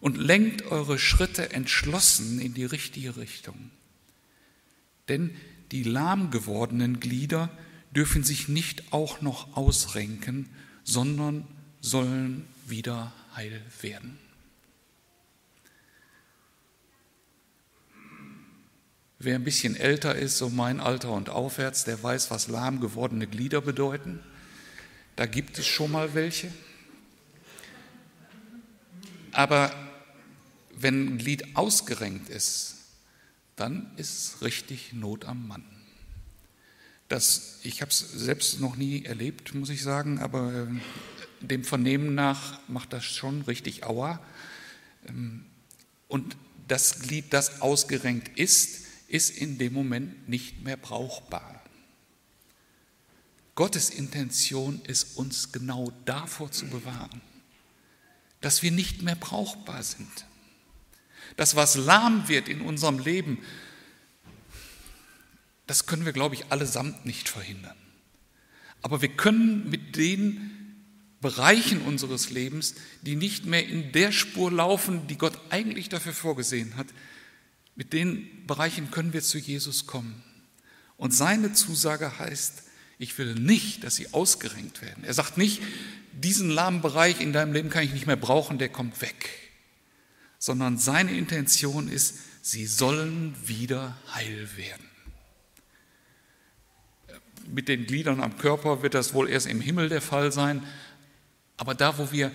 und 0.00 0.18
lenkt 0.18 0.66
eure 0.66 0.98
Schritte 0.98 1.52
entschlossen 1.52 2.40
in 2.40 2.54
die 2.54 2.64
richtige 2.64 3.16
Richtung. 3.16 3.70
Denn 5.08 5.34
die 5.70 5.82
lahm 5.82 6.30
gewordenen 6.30 7.00
Glieder 7.00 7.50
dürfen 7.94 8.24
sich 8.24 8.48
nicht 8.48 8.92
auch 8.92 9.20
noch 9.20 9.56
ausrenken, 9.56 10.48
sondern 10.84 11.46
sollen 11.80 12.46
wieder 12.66 13.12
heil 13.34 13.62
werden. 13.80 14.18
Wer 19.18 19.36
ein 19.36 19.44
bisschen 19.44 19.76
älter 19.76 20.16
ist, 20.16 20.38
so 20.38 20.50
mein 20.50 20.80
Alter 20.80 21.12
und 21.12 21.30
aufwärts, 21.30 21.84
der 21.84 22.02
weiß, 22.02 22.30
was 22.32 22.48
lahm 22.48 22.80
gewordene 22.80 23.28
Glieder 23.28 23.60
bedeuten. 23.60 24.18
Da 25.16 25.26
gibt 25.26 25.58
es 25.58 25.66
schon 25.66 25.92
mal 25.92 26.14
welche. 26.14 26.52
Aber 29.32 29.74
wenn 30.74 31.14
ein 31.14 31.18
Glied 31.18 31.56
ausgerenkt 31.56 32.28
ist, 32.28 32.76
dann 33.56 33.90
ist 33.96 34.42
richtig 34.42 34.92
Not 34.92 35.24
am 35.24 35.46
Mann. 35.46 35.64
Das, 37.08 37.58
ich 37.62 37.82
habe 37.82 37.90
es 37.90 37.98
selbst 37.98 38.60
noch 38.60 38.76
nie 38.76 39.04
erlebt, 39.04 39.54
muss 39.54 39.68
ich 39.68 39.82
sagen, 39.82 40.18
aber 40.18 40.52
äh, 40.52 41.46
dem 41.46 41.64
Vernehmen 41.64 42.14
nach 42.14 42.60
macht 42.68 42.92
das 42.92 43.04
schon 43.04 43.42
richtig 43.42 43.84
Aua. 43.84 44.20
Ähm, 45.06 45.44
und 46.08 46.36
das 46.68 47.00
Glied, 47.00 47.32
das 47.32 47.60
ausgerenkt 47.60 48.38
ist, 48.38 48.86
ist 49.08 49.30
in 49.30 49.58
dem 49.58 49.74
Moment 49.74 50.28
nicht 50.28 50.64
mehr 50.64 50.76
brauchbar. 50.76 51.61
Gottes 53.54 53.90
Intention 53.90 54.80
ist, 54.86 55.16
uns 55.16 55.52
genau 55.52 55.92
davor 56.04 56.50
zu 56.50 56.66
bewahren, 56.66 57.20
dass 58.40 58.62
wir 58.62 58.70
nicht 58.70 59.02
mehr 59.02 59.14
brauchbar 59.14 59.82
sind. 59.82 60.26
Das, 61.36 61.54
was 61.56 61.76
lahm 61.76 62.28
wird 62.28 62.48
in 62.48 62.60
unserem 62.60 62.98
Leben, 62.98 63.38
das 65.66 65.86
können 65.86 66.04
wir, 66.04 66.12
glaube 66.12 66.34
ich, 66.34 66.50
allesamt 66.50 67.06
nicht 67.06 67.28
verhindern. 67.28 67.76
Aber 68.82 69.00
wir 69.00 69.10
können 69.10 69.70
mit 69.70 69.96
den 69.96 70.50
Bereichen 71.20 71.82
unseres 71.82 72.30
Lebens, 72.30 72.74
die 73.02 73.14
nicht 73.14 73.46
mehr 73.46 73.66
in 73.66 73.92
der 73.92 74.10
Spur 74.10 74.50
laufen, 74.50 75.06
die 75.06 75.16
Gott 75.16 75.38
eigentlich 75.50 75.88
dafür 75.88 76.12
vorgesehen 76.12 76.76
hat, 76.76 76.88
mit 77.76 77.92
den 77.92 78.46
Bereichen 78.46 78.90
können 78.90 79.12
wir 79.12 79.22
zu 79.22 79.38
Jesus 79.38 79.86
kommen. 79.86 80.22
Und 80.96 81.14
seine 81.14 81.52
Zusage 81.52 82.18
heißt, 82.18 82.64
ich 82.98 83.16
will 83.18 83.34
nicht, 83.34 83.84
dass 83.84 83.96
sie 83.96 84.12
ausgerenkt 84.12 84.82
werden. 84.82 85.04
Er 85.04 85.14
sagt 85.14 85.38
nicht, 85.38 85.62
diesen 86.12 86.50
lahmen 86.50 86.82
Bereich 86.82 87.20
in 87.20 87.32
deinem 87.32 87.52
Leben 87.52 87.70
kann 87.70 87.84
ich 87.84 87.92
nicht 87.92 88.06
mehr 88.06 88.16
brauchen, 88.16 88.58
der 88.58 88.68
kommt 88.68 89.00
weg 89.00 89.42
sondern 90.42 90.76
seine 90.76 91.12
Intention 91.12 91.86
ist, 91.86 92.18
sie 92.42 92.66
sollen 92.66 93.36
wieder 93.46 93.96
heil 94.12 94.48
werden. 94.56 94.88
Mit 97.46 97.68
den 97.68 97.86
Gliedern 97.86 98.20
am 98.20 98.36
Körper 98.38 98.82
wird 98.82 98.94
das 98.94 99.14
wohl 99.14 99.28
erst 99.28 99.46
im 99.46 99.60
Himmel 99.60 99.88
der 99.88 100.02
Fall 100.02 100.32
sein, 100.32 100.66
aber 101.58 101.76
da, 101.76 101.96
wo 101.96 102.10
wir 102.10 102.32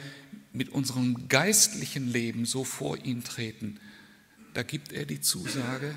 mit 0.53 0.69
unserem 0.69 1.27
geistlichen 1.27 2.07
Leben 2.07 2.45
so 2.45 2.63
vor 2.63 2.97
ihn 3.03 3.25
treten, 3.25 3.77
da 4.53 4.63
gibt 4.63 4.93
er 4.93 5.03
die 5.03 5.19
Zusage, 5.19 5.93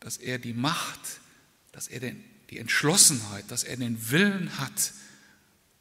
dass 0.00 0.16
er 0.16 0.38
die 0.38 0.54
Macht, 0.54 1.20
dass 1.70 1.86
er 1.86 2.00
den, 2.00 2.24
die 2.50 2.58
Entschlossenheit, 2.58 3.50
dass 3.50 3.64
er 3.64 3.76
den 3.76 4.10
Willen 4.10 4.58
hat, 4.58 4.92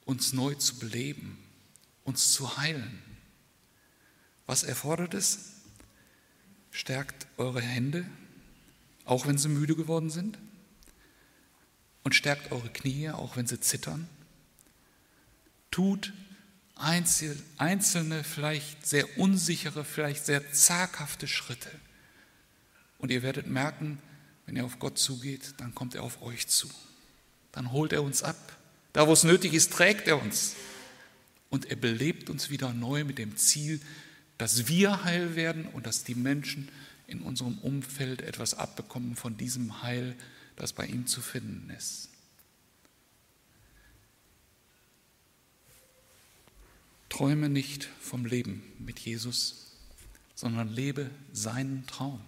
uns 0.06 0.34
neu 0.34 0.56
zu 0.56 0.80
beleben, 0.80 1.38
uns 2.04 2.32
zu 2.34 2.58
heilen. 2.58 3.02
Was 4.46 4.64
erfordert 4.64 5.14
es? 5.14 5.52
Stärkt 6.72 7.28
eure 7.38 7.62
Hände, 7.62 8.06
auch 9.06 9.28
wenn 9.28 9.38
sie 9.38 9.50
müde 9.50 9.76
geworden 9.76 10.10
sind. 10.10 10.38
Und 12.04 12.14
stärkt 12.14 12.52
eure 12.52 12.70
Knie, 12.70 13.10
auch 13.10 13.36
wenn 13.36 13.48
sie 13.48 13.60
zittern. 13.60 14.08
Tut 15.72 16.14
einzelne, 16.76 18.24
vielleicht 18.24 18.86
sehr 18.86 19.18
unsichere, 19.18 19.84
vielleicht 19.84 20.26
sehr 20.26 20.52
zaghafte 20.52 21.28
Schritte. 21.28 21.72
Und 22.98 23.12
ihr 23.12 23.24
werdet 23.24 23.48
merken, 23.48 24.00
wenn 24.46 24.56
ihr 24.56 24.66
auf 24.66 24.80
Gott 24.80 24.98
zugeht, 24.98 25.56
dann 25.58 25.74
kommt 25.74 25.96
er 25.96 26.04
auf 26.04 26.22
euch 26.22 26.48
zu. 26.48 26.70
Dann 27.52 27.72
holt 27.72 27.94
er 27.94 28.04
uns 28.04 28.24
ab. 28.24 28.58
Da, 28.94 29.08
wo 29.08 29.14
es 29.14 29.24
nötig 29.24 29.54
ist, 29.54 29.74
trägt 29.74 30.08
er 30.08 30.22
uns. 30.22 30.56
Und 31.50 31.66
er 31.66 31.76
belebt 31.76 32.30
uns 32.30 32.50
wieder 32.50 32.74
neu 32.74 33.04
mit 33.04 33.18
dem 33.18 33.38
Ziel, 33.38 33.80
dass 34.38 34.68
wir 34.68 35.04
heil 35.04 35.36
werden 35.36 35.66
und 35.68 35.86
dass 35.86 36.04
die 36.04 36.16
Menschen 36.16 36.70
in 37.08 37.22
unserem 37.22 37.58
Umfeld 37.60 38.22
etwas 38.22 38.54
abbekommen 38.54 39.16
von 39.16 39.38
diesem 39.38 39.82
Heil, 39.82 40.16
das 40.56 40.74
bei 40.74 40.86
ihm 40.86 41.08
zu 41.08 41.22
finden 41.22 41.70
ist. 41.70 42.10
Träume 47.10 47.48
nicht 47.48 47.88
vom 48.02 48.26
Leben 48.26 48.64
mit 48.80 49.00
Jesus, 49.00 49.72
sondern 50.34 50.68
lebe 50.68 51.10
seinen 51.32 51.88
Traum. 51.88 52.20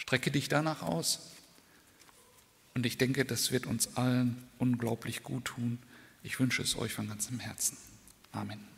Strecke 0.00 0.30
dich 0.30 0.48
danach 0.48 0.80
aus. 0.80 1.20
Und 2.74 2.86
ich 2.86 2.96
denke, 2.96 3.26
das 3.26 3.52
wird 3.52 3.66
uns 3.66 3.98
allen 3.98 4.48
unglaublich 4.56 5.22
gut 5.22 5.44
tun. 5.44 5.78
Ich 6.22 6.40
wünsche 6.40 6.62
es 6.62 6.74
euch 6.74 6.94
von 6.94 7.06
ganzem 7.06 7.38
Herzen. 7.38 7.76
Amen. 8.32 8.69